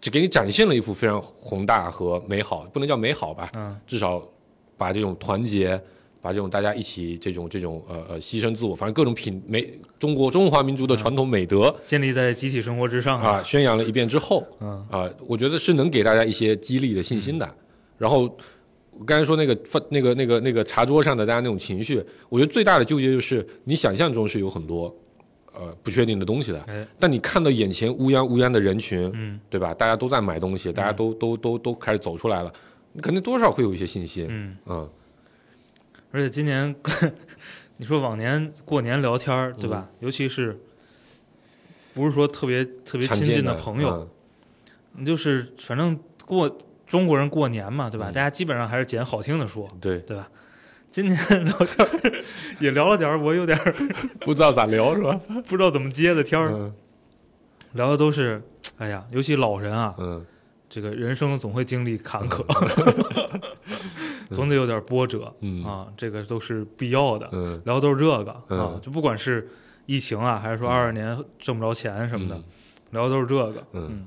[0.00, 4.22] 只给你展现了一幅非常宏大和美好，不能叫美好吧，嗯至少
[4.76, 5.80] 把这种团结，
[6.26, 14.84] 把这种大家一起这种这种呃呃牺牲自我，反正各种品美中国中华民族的传统美德建立在集体生活之上啊、宣扬了一遍之后嗯。
[14.90, 17.48] 啊、我觉得是能给大家一些激励的信心的。
[17.96, 18.22] 然后
[18.98, 24.92] 我刚才说那个饭那个那个那个茶桌上的大家那种情绪，我觉得最大的纠结就是你想象中是有很多
[25.54, 26.84] 呃不确定的东西的，哎。
[26.98, 29.38] 但你看到眼前乌泱乌泱的人群，嗯。
[29.48, 29.72] 对吧？
[29.72, 32.52] 大家都在买东西，大家都、都都都开始走出来了，
[32.92, 34.88] 你肯定多少会有一些信心，嗯，嗯
[36.16, 36.74] 而且今年
[37.76, 39.86] 你说往年过年聊天儿对吧？
[40.00, 40.58] 尤其是
[41.92, 44.08] 不是说特别特别亲近的朋友，嗯
[44.98, 46.56] 你就是反正过
[46.86, 48.08] 中国人过年嘛对吧？
[48.10, 50.26] 嗯大家基本上还是捡好听的说，对，对吧？
[50.88, 51.86] 今年聊天
[52.60, 53.58] 也聊了点儿，我有点
[54.20, 55.20] 不知道咋聊是吧？
[55.46, 56.72] 不知道怎么接的天儿，嗯
[57.72, 58.40] 聊的都是，
[58.78, 60.24] 哎呀，尤其老人啊，嗯
[60.68, 62.44] 这个人生总会经历坎坷，
[64.32, 67.28] 总得有点波折嗯啊，这个都是必要的。
[67.32, 69.48] 嗯聊的都是这个啊嗯，就不管是
[69.86, 72.44] 疫情啊，还是说二二年挣不着钱什么的嗯，
[72.90, 73.64] 聊的都是这个。
[73.72, 74.06] 嗯嗯，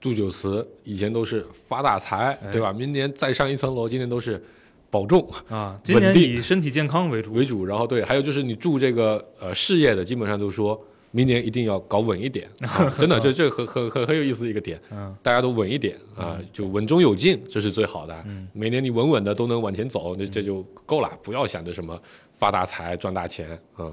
[0.00, 2.72] 祝酒词以前都是发大财，哎对吧？
[2.72, 4.42] 明年再上一层楼，今年都是
[4.90, 7.32] 保重啊，今年以身体健康为主。
[7.32, 10.80] 为主，然后对，还有就是你祝这个呃事业的，基本上都说
[11.10, 18.14] 明年一定要搞稳一点， 啊真的，这这很很很很有意思的一个点，嗯大家都稳一点啊，就稳中有进，这是最好的。
[18.26, 21.98] 嗯每年你稳稳的都能往前走，那这就够了，不要想着什么
[22.34, 23.90] 发大财、赚大钱啊。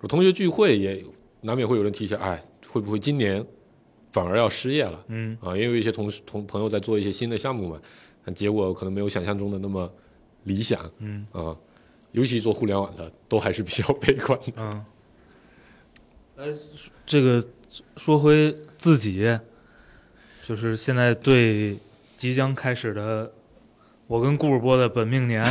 [0.00, 1.04] 我同学聚会也
[1.42, 2.40] 难免会有人提起，哎，
[2.70, 3.44] 会不会今年
[4.12, 5.48] 反而要失业了嗯啊？
[5.56, 7.80] 因为有一些同事同朋友在做一些新的项目嘛，
[8.34, 9.90] 结果可能没有想象中的那么
[10.44, 11.54] 理想嗯啊。
[12.12, 14.52] 尤其做互联网的，都还是比较悲观的。
[14.56, 14.84] 嗯。
[16.38, 16.46] 来，
[17.04, 17.44] 这个
[17.96, 19.36] 说回自己，
[20.46, 21.76] 就是现在对
[22.16, 23.32] 即将开始的
[24.06, 25.44] 我跟顾主播的本命年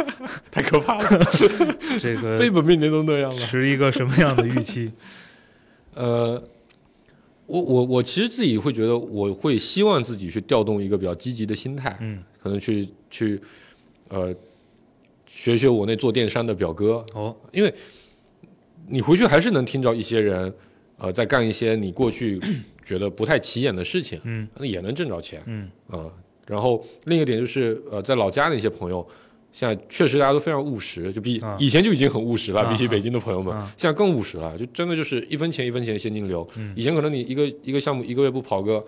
[0.50, 1.24] 太可怕了，
[2.00, 3.36] 这个非本命年都那样了。
[3.36, 4.90] 持一个什么样的预期？
[5.92, 6.42] 呃，
[7.44, 13.38] 我我我其实自己会觉得，我会希望自己去调动一个比较积极的心态，嗯，可能去去
[14.08, 14.34] 呃
[15.26, 17.74] 学学我那做电商的表哥，哦，因为
[18.90, 20.52] 你回去还是能听着一些人
[20.98, 22.40] 呃在干一些你过去
[22.84, 26.04] 觉得不太起眼的事情，嗯那也能挣着钱嗯啊、
[26.46, 29.06] 然后另一个点就是呃在老家的一些朋友。
[29.52, 36.48] 现在确实大家都非常务实，就比啊以前就已经很务实了，啊比起北京的朋友们，啊现在更务实了，就真的就是一分钱一分钱现金流。
[36.54, 38.84] 嗯以前可能你一个一个项目一个月不跑个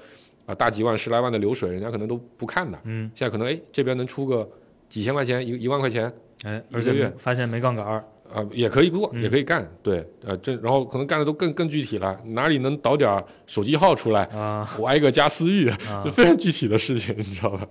[0.47, 2.79] 啊大几万十来万的流水，人家可能都不看的。
[2.85, 4.49] 嗯，现在可能哎这边能出个
[4.89, 6.05] 几千块钱一一万块钱
[6.45, 9.23] 哎，而且一个月发现没杠杆儿，啊也可以过嗯。
[9.23, 14.69] 也可以干，对呃这然后可能干的都更更具体了，哪里能导点儿手机号出来，啊。
[14.79, 15.71] 我挨个加私域，
[16.13, 17.67] 非常具体的事情， 你知道吧？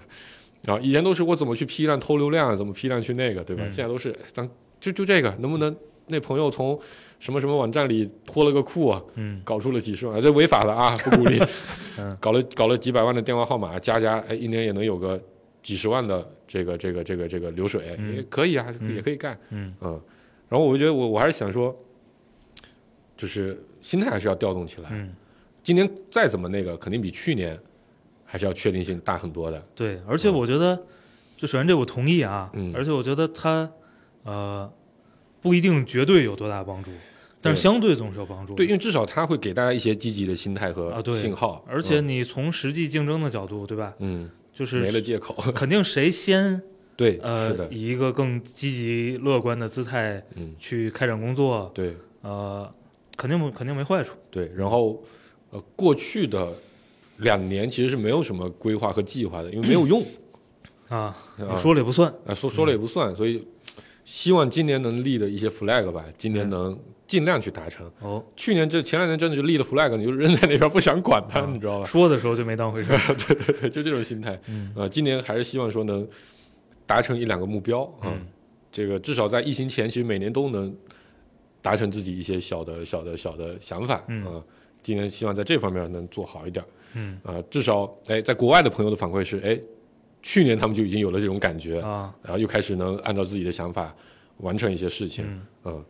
[0.67, 3.63] 啊，以前都是我怎么去批量偷流量，怎么批量去那个，对吧？
[3.65, 3.71] 嗯。
[3.71, 4.47] 现在都是咱
[4.79, 5.75] 就就这个，能不能
[6.07, 6.79] 那朋友从
[7.19, 9.41] 什么什么网站里脱了个库啊，嗯。
[9.43, 11.41] 搞出了几十万，这违法的啊，不鼓励。
[11.97, 12.15] 嗯。
[12.19, 15.19] 搞了搞了几百万的电话号码，加加，哎，一年也能有个
[15.63, 18.15] 几十万的这个这个这个这个流水，嗯。
[18.17, 18.95] 也可以啊，嗯。
[18.95, 19.73] 也可以干，嗯
[20.51, 21.73] 然后我就觉得我我还是想说，
[23.15, 24.89] 就是心态还是要调动起来。
[24.91, 25.15] 嗯，
[25.63, 27.57] 今年再怎么那个，肯定比去年
[28.25, 29.63] 还是要确定性大很多的。
[29.73, 30.75] 对，而且我觉得，
[31.37, 33.71] 就首先这我同意啊，嗯而且我觉得它
[34.23, 34.69] 呃
[35.39, 36.91] 不一定绝对有多大帮助，
[37.39, 38.57] 但是相对总是有帮助的。
[38.57, 43.93] 对，因为至少它会给大家一些积极的心态啊和对信号，而且你从实际竞争的角度，对吧？
[43.99, 45.33] 嗯，就是没了借口。
[45.53, 46.61] 肯定谁先
[47.01, 52.71] 对，是呃的，以一个更积极乐观的姿态嗯，去开展工作，对呃，
[53.17, 54.13] 肯定不肯定没坏处。
[54.29, 54.51] 对。
[54.55, 55.03] 然后
[55.49, 56.47] 呃，过去的
[57.17, 60.05] 两年其实是没有什么规划和计划的，因为没有用。
[60.89, 61.17] 啊，
[61.57, 62.13] 说了也不算。
[62.27, 63.43] 啊，说说了也不算，所以
[64.05, 67.89] 希望今年能立的一些 flag 吧，今年嗯能尽量去达成。
[68.01, 71.85] 哦，去年这前两年真的就立了 flag，你就扔在那边不想管它，啊你知道吧？
[71.89, 73.15] 说的时候就没当回事儿。
[73.15, 74.39] 对对对，就这种心态。
[74.47, 76.07] 嗯呃，今年还是希望说能
[76.91, 78.27] 达成一两个目标啊、嗯。
[78.69, 80.75] 这个至少在疫情前，其实每年都能
[81.61, 84.03] 达成自己一些小的小的小的想法。
[84.09, 84.25] 嗯。
[84.25, 84.43] 啊
[84.83, 86.65] 今年希望在这方面能做好一点。
[86.95, 87.17] 嗯。
[87.23, 89.57] 啊、至少哎，在国外的朋友的反馈是，哎，
[90.21, 93.95] 去年他们就已经有了这种感觉，啊，然后又开始能按照自己的想法
[94.39, 95.45] 完成一些事情，嗯。
[95.65, 95.85] 嗯，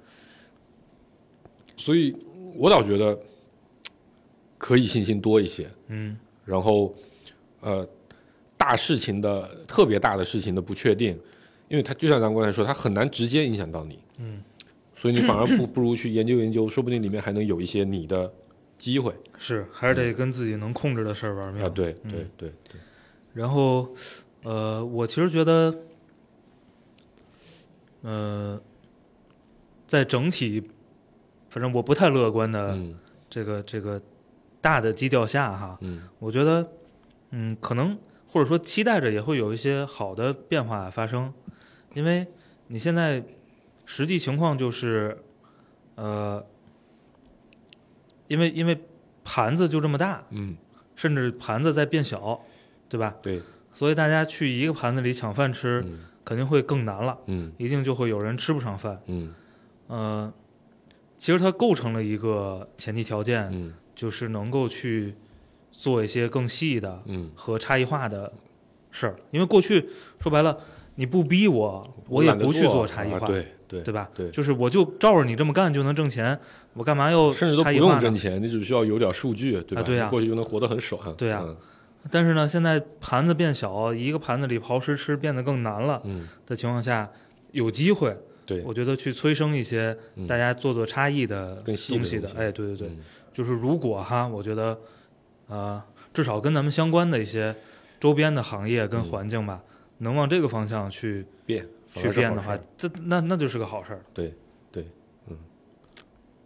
[1.78, 2.16] 所以
[2.56, 3.18] 我倒觉得
[4.58, 6.16] 可以信心多一些，嗯。
[6.44, 6.94] 然后
[7.62, 7.88] 呃，
[8.62, 11.20] 大事情的特别大的事情的不确定，
[11.68, 14.44] 因为它就像咱刚才说，它很难直接影响到你，嗯，
[14.96, 18.32] 所以你反而不不如去研究研究，说不定里面还能有一些你的
[18.78, 19.12] 机会。
[19.40, 21.64] 是还是得跟自己能控制的事儿玩命。
[21.64, 22.12] 啊，对嗯。
[22.12, 22.80] 对对对，
[23.34, 23.90] 然后，
[24.44, 25.76] 呃，我其实觉得，
[28.04, 28.62] 呃，
[29.88, 30.62] 在整体，
[31.50, 32.96] 反正我不太乐观的嗯。
[33.28, 34.00] 这个、这个
[34.60, 36.04] 大的基调下哈，嗯。
[36.20, 36.70] 我觉得，
[37.32, 37.98] 嗯，可能
[38.32, 41.34] 或者说期待着也会有一些好的变化发生，
[41.94, 42.26] 因为
[42.68, 43.22] 你现在
[43.86, 45.18] 实际情况就是，
[45.96, 46.42] 呃，
[48.30, 48.86] 因为因为
[49.26, 50.56] 盘子就这么大，嗯，
[50.96, 52.42] 甚至盘子在变小，
[52.88, 53.14] 对吧？
[53.22, 53.42] 对，
[53.74, 59.02] 所以大家去一个盘子里抢饭吃，嗯肯定会更难了，嗯一定就会有人吃不上饭。
[59.08, 59.34] 嗯
[59.88, 60.34] 呃，
[61.18, 65.16] 其实它构成了一个前提条件，嗯就是能够去
[65.82, 68.32] 做一些更细的嗯，和差异化的
[68.92, 69.16] 事儿。
[69.32, 70.56] 因为过去说白了，
[70.94, 74.08] 你不逼我，我也不去做做差异化，啊对对对吧？
[74.14, 74.30] 对。
[74.30, 76.40] 就是我就照着你这么干就能挣钱，
[76.74, 79.82] 我干嘛要 甚至都不用挣钱，你只需要有点数据，对吧？
[79.82, 80.06] 啊对啊。
[80.06, 81.02] 你过去就能活得很爽。
[81.18, 81.58] 对呀嗯。
[82.12, 87.10] 但是呢，现在盘子变小，一个盘子里刨食吃变得更难了嗯，的情况下，
[87.52, 88.16] 有机会，
[88.46, 90.28] 对，我觉得去催生一些嗯。
[90.28, 92.22] 大家做做差异的更细的东西的。
[92.28, 92.38] 东西。
[92.38, 93.00] 哎，对对对，嗯。
[93.34, 94.78] 就是如果哈，我觉得，
[95.52, 95.84] 呃，
[96.14, 97.54] 至少跟咱们相关的一些
[98.00, 99.62] 周边的行业跟嗯环境吧，
[99.98, 104.02] 能往这个方向去变去变的话这那那就是个好事儿。
[104.14, 104.34] 对
[104.72, 104.88] 对
[105.28, 105.38] 嗯，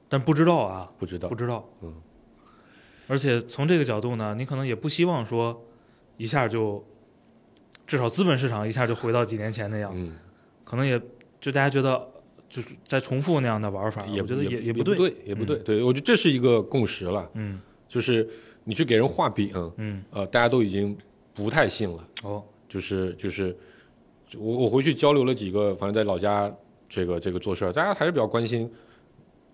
[0.09, 1.69] 但不知道啊，不知道不，知道。
[1.81, 1.93] 嗯。
[3.07, 5.63] 而且从这个角度呢，你可能也不希望说
[6.17, 6.83] 一下就，
[7.85, 10.13] 至少资本市场一下就回到几年前那样，嗯，
[10.63, 10.99] 可能也
[11.39, 12.09] 就大家觉得
[12.49, 14.83] 就是在重复那样的玩法，也我觉得也也对。
[14.83, 18.27] 不对，也不对，对我觉得这是一个共识了，嗯就是
[18.65, 20.97] 你去给人画饼，嗯，呃，大家都已经
[21.33, 23.55] 不太信了，哦，就是就是
[24.37, 26.53] 我我回去交流了几个，反正在老家
[26.89, 28.69] 这个这个做事儿，大家还是比较关心。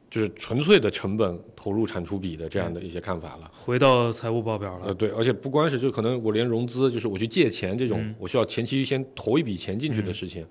[0.09, 4.81] 就是纯粹的成本投入产出比的这样的一些看法了，回到财务报表了。
[4.81, 4.93] 呃，了。
[4.93, 8.13] 对，而且不光是就可能我连融资，就是我去借钱这种，嗯。
[8.19, 10.45] 我需要前期先投一笔钱进去的事情，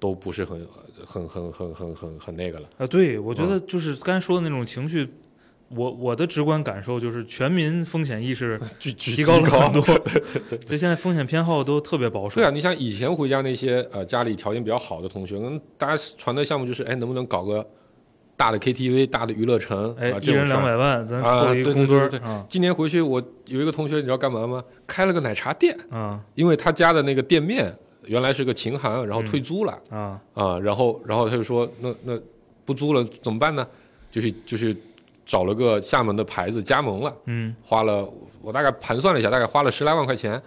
[0.00, 0.66] 都不是很
[1.06, 2.68] 很很很很很很那个了。
[2.76, 5.08] 啊，对，我嗯觉得就是刚才说的那种情绪，
[5.74, 12.36] 我我的直观感受就是全民风险意识 巨巨提高了很多，对就现在风险偏好都特别保守。
[12.36, 17.66] 对啊，你像以前回家那些呃家里条件比较好的同学，嗯，大家传的项目就是，哎，能不能搞个
[18.36, 20.62] 大的 KTV、大的娱乐城哎啊？，一人两。
[20.62, 24.62] 百万，咱啊凑一对对空堆儿对今年回去，我有一个同学，你知道干嘛吗？
[24.86, 27.74] 开了个奶茶店，啊因为他家的那个店面
[28.06, 32.18] 原来是个琴行，然后嗯退租了、啊啊，然后然后他就说，那那
[32.64, 33.66] 不租了怎么办呢？
[34.10, 34.76] 就是就是
[35.24, 38.08] 找了个厦门的牌子加盟了，嗯花了
[38.42, 40.40] 我大概盘算了一下，大概花了十来万块钱，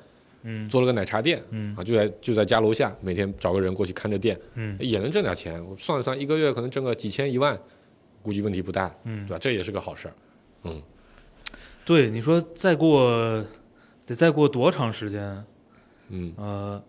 [0.44, 5.64] 嗯做了个奶茶店嗯啊，就在就在家楼下，每天找个人过去看着店，嗯也能挣点钱。
[5.66, 7.58] 我算了算，一个月可能挣个几千一万，
[8.22, 9.40] 估计问题不大，嗯对，吧？
[9.40, 10.14] 这也是个好事儿。
[10.64, 10.82] 嗯
[11.86, 13.44] 对，你说再过
[14.06, 15.44] 得再过多长时间？
[16.10, 16.84] 嗯，呃，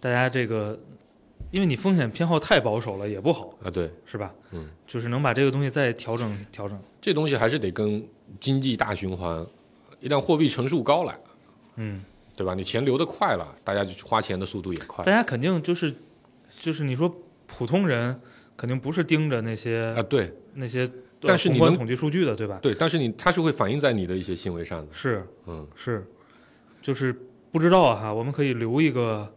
[0.00, 0.78] 大家这个，
[1.50, 4.32] 因为你风险偏好太保守了也不好，啊，对，是吧？
[4.52, 6.80] 嗯，就是能把这个东西再调整调整。
[7.04, 8.02] 这东西还是得跟
[8.40, 9.46] 经济大循环，
[10.00, 11.14] 一旦货币乘数高了，
[11.76, 12.02] 嗯，
[12.34, 12.54] 对吧？
[12.54, 15.04] 你钱流得快了，大家就花钱的速度也快。
[15.04, 15.94] 大家肯定就是
[16.48, 17.14] 就是你说
[17.46, 18.18] 普通人
[18.56, 20.32] 肯定不是盯着那些、啊，对。
[20.54, 20.90] 那些呃
[21.28, 22.58] 但是你能统计数据的，对吧？
[22.62, 26.06] 对，但是你它是会反映在你的一些行为上的，是嗯是，
[26.80, 27.14] 就是
[27.52, 29.30] 不知道啊哈，我们可以留一个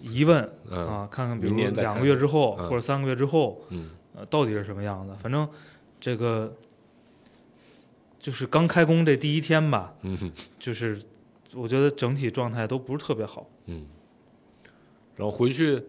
[0.00, 0.86] 疑问嗯。
[0.86, 2.68] 啊，看看比如两个月之后嗯。
[2.68, 3.90] 或者三个月之后，嗯。
[4.14, 5.12] 呃，到底是什么样的？
[5.16, 5.48] 反正
[6.00, 6.54] 这个
[8.22, 9.92] 就是刚开工这第一天吧，
[10.56, 10.96] 就是
[11.54, 13.50] 我觉得整体状态都不是特别好。
[13.66, 13.84] 嗯，
[15.16, 15.82] 然后回去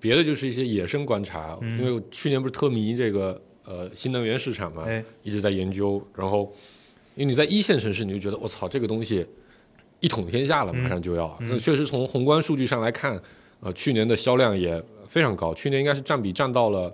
[0.00, 6.52] 别的就是一些野生观察，嗯因为我去年不是特迷这个呃新能源市场嘛，哎，一直在研究，然后
[7.14, 9.24] 因为你在一线城市，你就觉得我操这个东西
[10.00, 11.36] 一统天下了，嗯马上就要。
[11.38, 13.22] 嗯那确实从宏观数据上来看，
[13.60, 16.92] 呃，去年的销量也非常高，去年应该是占比占到了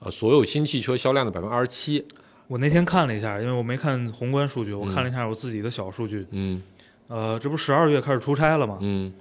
[0.00, 2.04] 呃所有新汽车销量的百分之二十七。
[2.48, 4.88] 我那天看了一下，因为我没看宏观数据，我嗯。
[4.92, 6.26] 看了一下我自己的小数据。
[6.30, 6.60] 嗯。
[7.06, 8.78] 呃，这不十二月开始出差了吗？
[8.80, 9.12] 嗯。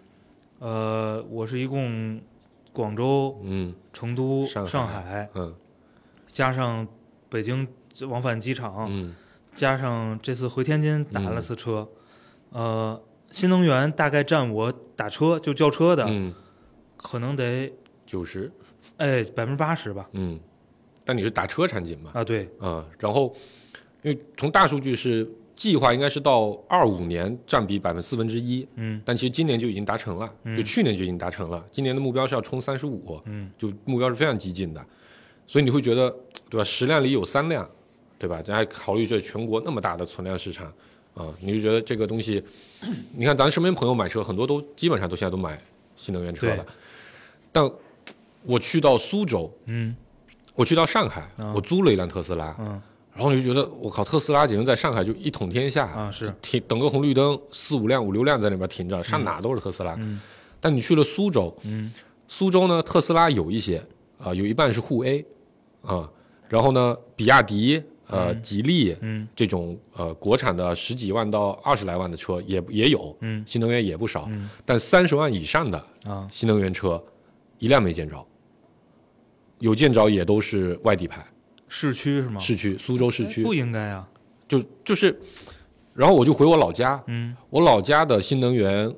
[0.60, 2.20] 呃，我是一共
[2.72, 3.74] 广州、嗯。
[3.92, 5.30] 成都、上上海
[6.28, 6.88] 加上
[7.30, 7.68] 北京
[8.08, 9.14] 往返机场，嗯。
[9.54, 11.88] 加上这次回天津打了次车，
[12.52, 13.02] 呃，
[13.32, 16.34] 新能源大概占我打车就叫车的，嗯，
[16.96, 17.74] 可能得
[18.06, 18.52] 九十。
[18.98, 20.08] 哎百分之八十吧。
[20.14, 20.40] 嗯，
[21.08, 22.12] 但你是打车产品嘛？
[22.14, 23.34] 啊，对，啊、然后
[24.04, 31.66] 因为从大数据是计划应该是到二五年占比百分之四分之一，嗯但其实今年就已经达成了，嗯就去年就已经达成了。
[31.72, 34.86] 今年的目标是要冲三十五，嗯就目标是非常激进的，
[35.48, 36.14] 所以你会觉得，
[36.50, 36.64] 对吧？
[36.66, 37.68] 十辆里有三辆，
[38.20, 38.42] 对吧？
[38.42, 40.72] 咱还考虑这全国那么大的存量市场
[41.16, 42.44] 啊、你就觉得这个东西，
[43.16, 45.60] 你看咱身边朋友买车，很多都基本上都现在都买
[45.96, 46.64] 新能源车了，
[47.52, 47.68] 但
[48.44, 49.96] 我去到苏州，嗯
[50.58, 51.54] 我去到上海，啊。
[51.56, 52.82] 我租了一辆特斯拉，嗯。
[53.14, 59.96] 然后你就觉得我靠，特斯拉简直在上海就一统天下啊是，停等个红绿灯，四五辆、五六辆在那边停着，上哪都是特斯拉。
[60.00, 60.20] 嗯。
[60.60, 61.92] 但你去了苏州，嗯。
[62.28, 63.82] 苏州呢，特斯拉有一些
[64.18, 65.26] 啊、有一半是沪 A
[65.82, 66.10] 啊、
[66.50, 68.42] 然后呢，比亚迪、呃、嗯。
[68.44, 69.28] 吉利嗯。
[69.36, 73.44] 这种呃国产的十几万到二十来万的车也也有，嗯。
[73.48, 74.50] 新能源也不少，嗯。
[74.66, 76.28] 但三十万以上的啊。
[76.30, 77.04] 新能源车
[77.58, 78.24] 一辆没见着，
[79.60, 81.26] 有见着也都是外地牌，
[81.68, 82.40] 市区是吗？
[82.40, 84.08] 市区苏州市区哎不应该啊。
[84.48, 85.20] 就就是，
[85.94, 88.94] 然后我就回我老家，嗯我老家的新能源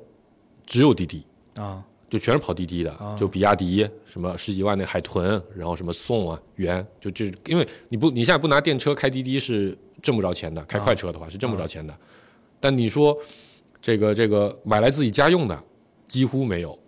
[0.64, 1.24] 只有滴滴，
[1.56, 11.96] 啊就全是跑滴滴的，啊就比亚迪什么十几万那海豚，然后什么宋啊、元，就这，因为你不你现在不拿电车开滴滴是挣不着钱的，开快车的话是挣不着钱的，
[12.60, 13.16] 但你说
[13.80, 15.64] 这个这个买来自己家用的
[16.06, 16.78] 几乎没有。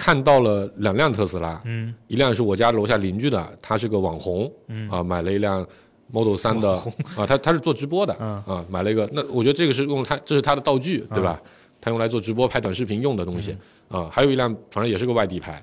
[0.00, 1.94] 看到了两辆特斯拉，嗯。
[2.06, 4.88] 一辆是我家楼下邻居的，他是个网红，嗯。
[4.88, 5.66] 啊，买了一辆
[6.10, 6.86] Model 三的网
[7.16, 8.42] 啊，他他是做直播的，嗯。
[8.46, 11.38] 啊，买了一个，那我觉得这个是用他这是他的道具，对吧？
[11.82, 13.54] 他用来做直播拍短视频用的东西、
[13.88, 15.62] 啊，还有一辆反正也是个外地牌，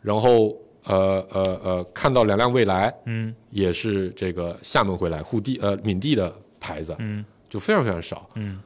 [0.00, 3.34] 然后呃呃呃，看到两辆蔚来嗯。
[3.50, 7.22] 也是这个厦门回来沪地呃闽地的牌子，嗯。
[7.50, 8.60] 就非常非常少，嗯，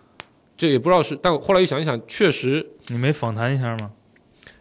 [0.56, 3.90] 这也不知道是，但后来一想一想，确实，你没访谈一下吗？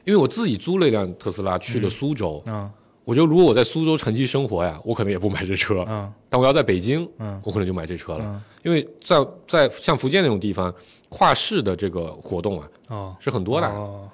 [0.03, 2.69] 因为我自己租了一辆特斯拉去了苏州，嗯
[3.05, 7.37] 我觉得如果我在苏州长期生活呀，我可能也不买这车，嗯但我要在北京，嗯。
[7.43, 8.23] 我可能就买这车了。
[8.23, 8.41] 嗯。
[8.63, 10.73] 因为在在像福建那种地方，
[11.09, 13.15] 跨市的这个活动啊哦。
[13.19, 14.09] 是很多的，哦，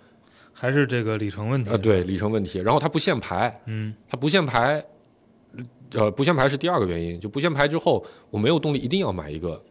[0.52, 3.94] 还是这个里程问题呃，对里程问题，然后它不限牌，嗯。
[4.10, 4.84] 它不限牌，
[5.94, 9.62] 呃，不限牌是第二个原因，就不限牌之后，我没有动力一定要买一个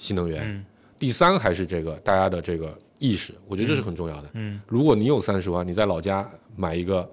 [0.00, 0.42] 新能源。
[0.44, 0.64] 嗯。
[0.98, 4.30] 第三还是这个大家的这个意识，我觉得这是很重要的。
[4.32, 4.58] 嗯。
[4.66, 6.26] 如果你有三十万，你在老家
[6.56, 7.06] 买一个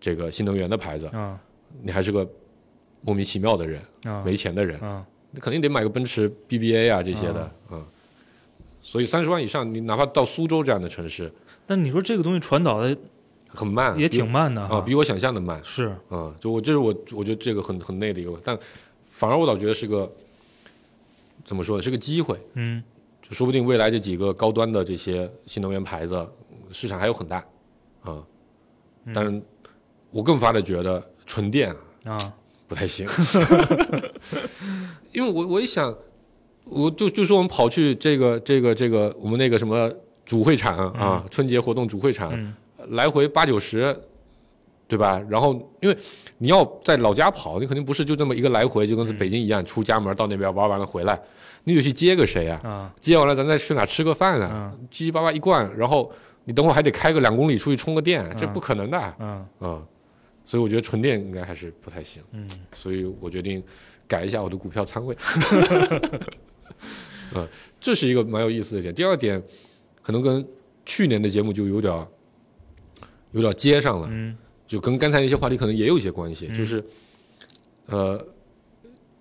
[0.00, 1.38] 这个新能源的牌子，啊。
[1.82, 2.26] 你还是个
[3.02, 4.22] 莫名其妙的人，啊。
[4.24, 5.04] 没钱的人，啊。
[5.32, 7.84] 你肯定得买个奔驰 BBA 啊这些的，嗯。
[8.80, 11.30] 所以三十万以上，你哪怕到苏州这样的城市，
[11.66, 12.96] 但你说这个东西传导的
[13.48, 15.60] 很慢，也挺慢的啊，比我想象的慢。
[15.62, 15.94] 是。
[16.08, 18.58] 啊、就我这是我我觉得这个很很内的一个问，但
[19.10, 20.10] 反而我倒觉得是个
[21.44, 22.82] 怎么说呢，是个机会，嗯
[23.28, 26.26] 就说不定未来这几个高端的这些新能源牌子
[26.70, 27.38] 市场还有很大
[28.02, 28.22] 啊、
[29.04, 29.12] 嗯。
[29.14, 29.42] 但是
[30.10, 31.70] 我更发的觉得纯电
[32.04, 32.18] 啊啊
[32.68, 33.06] 不太行，
[35.12, 35.94] 因为我我一想，
[36.64, 39.90] 我就就说我们跑去这个这个这个我们那个什么
[40.24, 42.54] 主会场啊，春节活动主会场，嗯
[42.90, 43.96] 来回八九十，
[44.86, 45.20] 对吧？
[45.28, 45.96] 然后因为
[46.38, 51.20] 你要在老家跑，你肯定不是就这么一个来回，就跟北京一样，出家门到那边玩完了回来，
[51.68, 52.94] 你得去接个谁呀、啊。
[53.00, 54.72] 接完了咱再去哪吃个饭啊？
[54.72, 56.10] 嗯七七八八一灌，然后
[56.44, 58.96] 你等会儿还得开个两公里出去充个电，这不可能的。
[58.96, 59.86] 啊、嗯嗯
[60.44, 62.48] 所以我觉得纯电应该还是不太行，嗯。
[62.72, 63.60] 所以我决定
[64.06, 65.16] 改一下我的股票仓位。
[67.34, 67.48] 嗯，
[67.80, 68.94] 这是一个蛮有意思的点。
[68.94, 69.42] 第二点，
[70.00, 70.46] 可能跟
[70.84, 72.06] 去年的节目就有点
[73.32, 74.38] 有点接上了，嗯。
[74.68, 76.54] 就跟刚才那些话题可能也有一些关系，嗯。
[76.54, 76.84] 就是
[77.86, 78.24] 呃，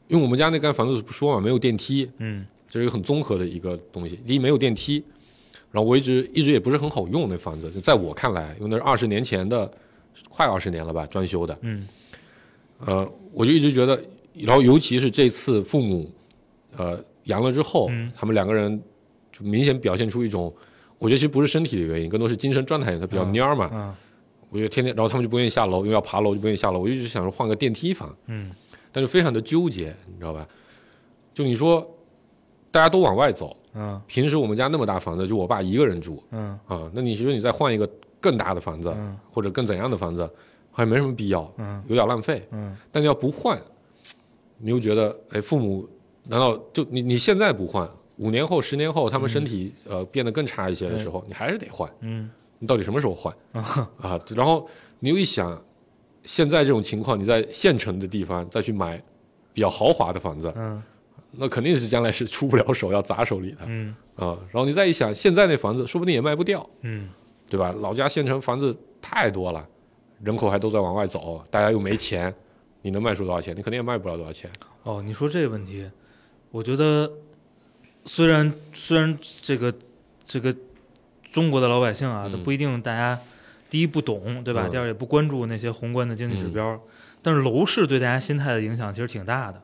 [0.07, 4.15] 因为我们家那间房子不说嘛，没有电梯，嗯这是一个很综合的一个东西。
[4.25, 5.03] 第一，没有电梯，
[5.71, 9.71] 然后我一直一直也不是很好用那房子，就在我看来，因为那是二十年前的，
[10.29, 11.57] 快二十年了吧，装修的。
[11.61, 11.87] 嗯
[12.79, 13.99] 呃，我就一直觉得，
[14.33, 16.11] 然后尤其是这次父母
[16.75, 18.81] 呃阳了之后，嗯他们两个人
[19.31, 20.53] 就明显表现出一种，
[20.99, 23.65] 我觉得其实不是身体的原因，更多是精神状态，他比较嗯蔫儿嘛。
[23.65, 23.97] 啊
[24.49, 26.79] 我觉得天天，然后他们就不愿意下楼，因为要爬楼就不愿意下楼。
[26.79, 28.49] 我就一直想着换个电梯房，嗯
[28.95, 30.47] 但是非常的纠结，你知道吧？
[31.33, 31.85] 就你说
[32.71, 37.85] 大家都往外走，嗯平时我们家那么大房子，就我爸一个人住嗯啊，那你说你再换一个
[38.21, 40.23] 更大的房子，嗯或者更怎样的房子，
[40.71, 42.47] 好像没什么必要，嗯有点浪费。
[42.51, 43.61] 嗯但你要不换，
[44.59, 45.85] 你又觉得，哎，父母
[46.23, 47.85] 难道就你你现在不换，
[48.15, 51.91] 五年后、十年后他们身体、呃变得更差一些的时候，你还是得换。
[51.99, 54.17] 嗯你到底什么时候换啊？
[54.33, 54.65] 然后
[54.99, 55.61] 你又一想，
[56.25, 59.01] 现在这种情况，你在县城的地方再去买
[59.53, 60.81] 比较豪华的房子，嗯
[61.37, 64.37] 那肯定是将来是出不了手，要砸手里的嗯啊。
[64.51, 67.09] 然后你再一想，现在那房子说不定也卖不掉，嗯
[67.49, 67.73] 对吧？
[67.79, 69.67] 老家县城房子太多了，
[70.23, 72.33] 人口还都在往外走，大家又没钱，
[72.81, 73.55] 你能卖出多少钱？
[73.55, 74.49] 你肯定也卖不了多少钱。
[74.83, 75.85] 哦，你说这个问题，
[76.51, 77.11] 我觉得
[78.05, 79.73] 虽然虽然这个
[80.25, 80.55] 这个
[81.31, 83.19] 中国的老百姓啊，嗯都不一定大家
[83.69, 84.67] 第一不懂，对吧？
[84.67, 86.79] 嗯第二也不关注那些宏观的经济指标，
[87.21, 89.61] 但是楼市对大家心态的影响其实挺大的。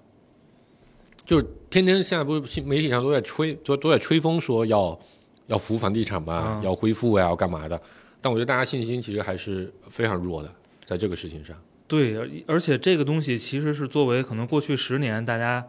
[1.25, 4.99] 就是天天现在不是新媒体上都在吹，都都在吹风说要
[5.47, 7.79] 要扶房地产嘛，嗯要恢复呀，要干嘛的？
[8.19, 10.53] 但我觉得大家信心其实还是非常弱的，
[10.85, 11.55] 在这个事情上，
[11.87, 15.65] 对，而而且这个东西其实是作为可能过去十年大家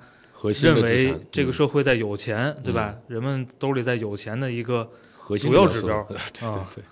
[0.62, 2.95] 认为这个嗯社会在有钱，对吧？
[3.07, 4.91] 人们兜里在有钱的一个
[5.39, 6.83] 主要指标 对对啊对。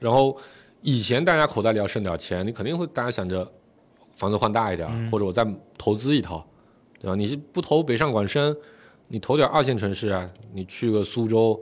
[0.00, 0.36] 然后
[0.82, 3.50] 以前大家口袋里要剩点钱，你肯定会大家想着
[4.14, 6.46] 房子换大一点，嗯或者我再投资一套，
[7.00, 7.14] 对吧？
[7.14, 8.56] 你是不投北上广深，
[9.08, 11.60] 你投点二线城市啊，你去个苏州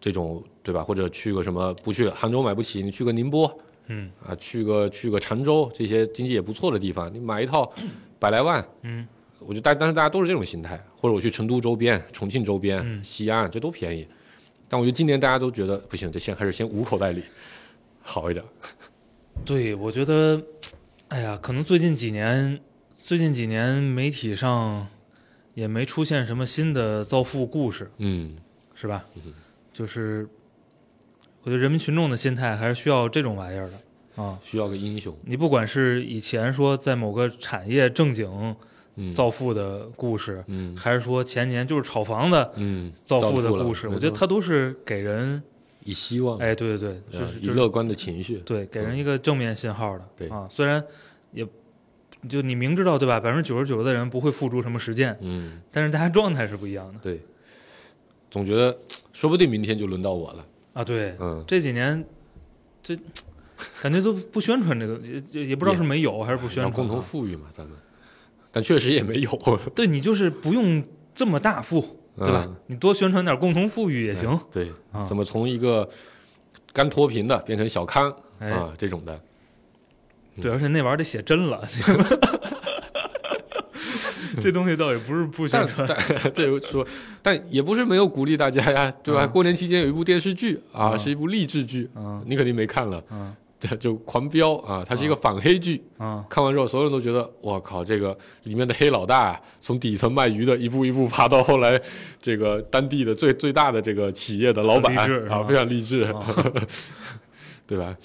[0.00, 0.82] 这种，对吧？
[0.82, 7.70] 或者去个什么不去杭州买不起，你去个宁波嗯啊，去个去个常州这些经济也不错的地方，你买一套
[8.18, 9.06] 百来万，嗯，
[9.40, 14.06] 我觉得大但是大家都是这种心态，或者我去成都周边、重庆周边、嗯西安，这都便宜。
[14.68, 17.24] 但我觉得今年大家都觉得不行，这先还是先捂口袋里
[18.02, 18.44] 好一点。
[19.44, 20.42] 对，我觉得，
[21.08, 22.60] 哎呀，可能最近几年，
[22.98, 24.86] 最近几年媒体上
[25.54, 28.36] 也没出现什么新的造富故事，嗯，
[28.74, 29.04] 是吧？
[29.72, 30.28] 就是
[31.42, 34.38] 我觉得人民群众的心态还是需要这种玩意儿的啊。
[34.44, 35.16] 需要个英雄。
[35.24, 38.54] 你不管是以前说在某个产业正经
[38.96, 45.42] 嗯，造富的故事，嗯还是说前年就是炒房的嗯，造富的故事，我觉得它都是给人，
[45.84, 48.38] 以希望，哎，对对对，呃就是就是以乐观的情绪。
[48.38, 50.08] 对，给人一个正面信号的。
[50.16, 50.82] 对啊，虽然
[51.32, 51.46] 也
[52.28, 57.20] 就你明知道对吧，百分之九十九的人不会付诸什么实践，嗯，但是大家状态是不一样的对，
[58.30, 58.78] 总觉得
[59.12, 60.46] 说不定明天就轮到我了。
[60.74, 60.84] 啊。
[60.84, 62.04] 对，嗯，这几年
[62.82, 62.96] 这
[63.82, 67.76] 感觉都不宣传这个，也也也不知道是没有还是不宣传、共同富裕嘛，咱们。
[68.52, 69.30] 但确实也没有，
[69.74, 70.82] 对你就是不用
[71.14, 72.44] 这么大富，对吧？
[72.46, 74.38] 嗯你多宣传点共同富裕也行。
[74.52, 75.88] 对，啊怎么从一个
[76.72, 79.20] 干脱贫的变成小康哎，啊这种的？
[80.40, 81.62] 对，而且那玩意儿得写真了。
[84.40, 85.88] 这东西倒也不是不宣但传，
[86.22, 86.86] 但这说，
[87.22, 89.24] 但也不是没有鼓励大家呀，对吧？
[89.26, 93.02] 嗯过年期间有一部电视剧啊，嗯是一部励志剧，嗯你肯定没看了，
[93.76, 95.82] 就狂飙啊，它是一个反黑剧。
[95.98, 101.80] 啊，看完之后，所有人都觉得，我靠，这个里面的黑老大啊从底层卖鱼的，一步一步爬到后来，
[102.20, 104.96] 这个当地的最最大的这个企业的老板
[105.28, 106.24] 啊，非常励志，啊
[107.66, 107.96] 对吧？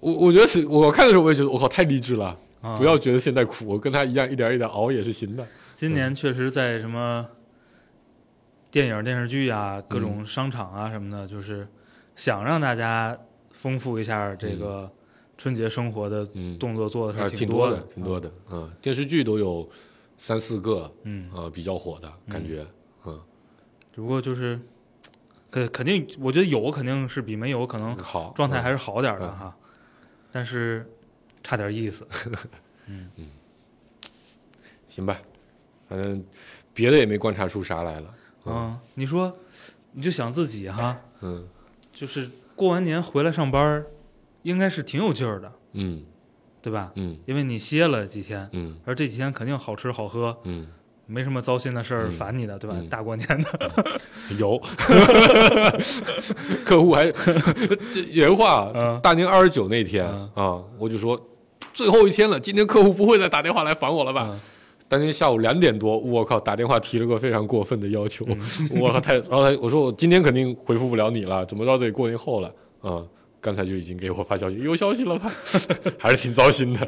[0.00, 2.26] 我我觉得是我看的时候，我也觉得，我靠，太励志了。
[2.60, 5.44] 啊不要觉得现在苦，我跟他一样，一点一点熬也是行的。
[5.74, 7.26] 今年确实在什么
[8.70, 11.66] 电影、电视剧啊，各种商场啊什么的，就是
[12.14, 13.18] 想让大家
[13.62, 14.90] 丰富一下这个
[15.38, 18.28] 春节生活的嗯，动作，做的还，是多挺的，挺多的。
[18.28, 18.50] 啊。
[18.50, 19.70] 嗯，电视剧都有
[20.18, 22.66] 三四个，嗯，呃，比较火的感觉。
[23.04, 23.20] 嗯，
[23.94, 24.58] 只不过就是
[25.48, 29.56] 肯肯定，我觉得有肯定是比没有可能好，状态嗯还是好点儿的嗯哈，
[30.32, 30.84] 但是
[31.44, 32.04] 差点意思。
[32.86, 33.08] 嗯
[34.88, 35.22] 行吧，
[35.88, 36.24] 反正
[36.74, 38.14] 别的也没观察出啥来了。
[38.44, 39.32] 嗯，你说
[39.92, 41.48] 你就想自己哈，嗯
[41.92, 42.28] 就是
[42.62, 43.84] 过完年回来上班，
[44.42, 46.04] 应该是挺有劲儿的，嗯。
[46.62, 46.92] 对吧？
[46.94, 47.18] 嗯。
[47.26, 48.78] 因为你歇了几天，嗯。
[48.84, 50.68] 而这几天肯定好吃好喝，嗯，
[51.06, 52.12] 没什么糟心的事儿嗯。
[52.12, 52.76] 烦你的，对吧？
[52.78, 52.88] 嗯。
[52.88, 53.82] 大过年的，
[54.38, 54.56] 有。
[56.64, 57.10] 客户还
[57.92, 59.00] 这原话，嗯。
[59.02, 60.30] 大年二十九那天嗯。
[60.36, 61.20] 啊，我就说
[61.72, 64.38] 最后一天了，今天客户不会再打电话来烦我了吧？
[64.92, 68.38] 嗯当天下午两点多，我靠，打电话提了个非常过分的要求，嗯
[68.78, 73.02] 我靠太，然后他我说我今天肯定回复不了你了，怎么着得过年后了啊、
[73.40, 75.32] 刚才就已经给我发消息，有消息了吧？
[75.98, 76.86] 还是挺糟心的。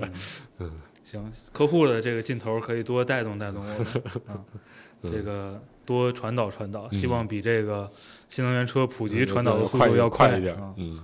[0.58, 0.70] 嗯
[1.02, 3.76] 行，客户的这个劲头可以多带动带动我们
[4.28, 4.36] 啊，
[5.04, 7.90] 这个多传导传导，嗯希望比这个
[8.28, 10.74] 新能源车普及传导的速度要快一点啊。
[10.76, 10.98] 嗯，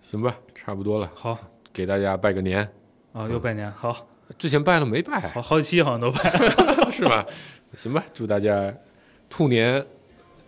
[0.00, 1.36] 行吧，差不多了，好
[1.72, 2.68] 给大家拜个年。
[3.12, 4.06] 啊，又拜年，好
[4.38, 5.20] 之前拜了没拜？
[5.32, 6.30] 好好几期好像都拜。
[6.92, 7.24] 是吧？
[7.76, 8.72] 行吧，祝大家
[9.28, 9.84] 兔年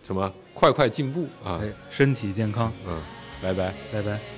[0.05, 1.59] 什么快快进步啊！
[1.61, 3.01] 哎，身体健康，嗯，
[3.41, 3.73] 拜拜。
[3.91, 4.36] 拜拜。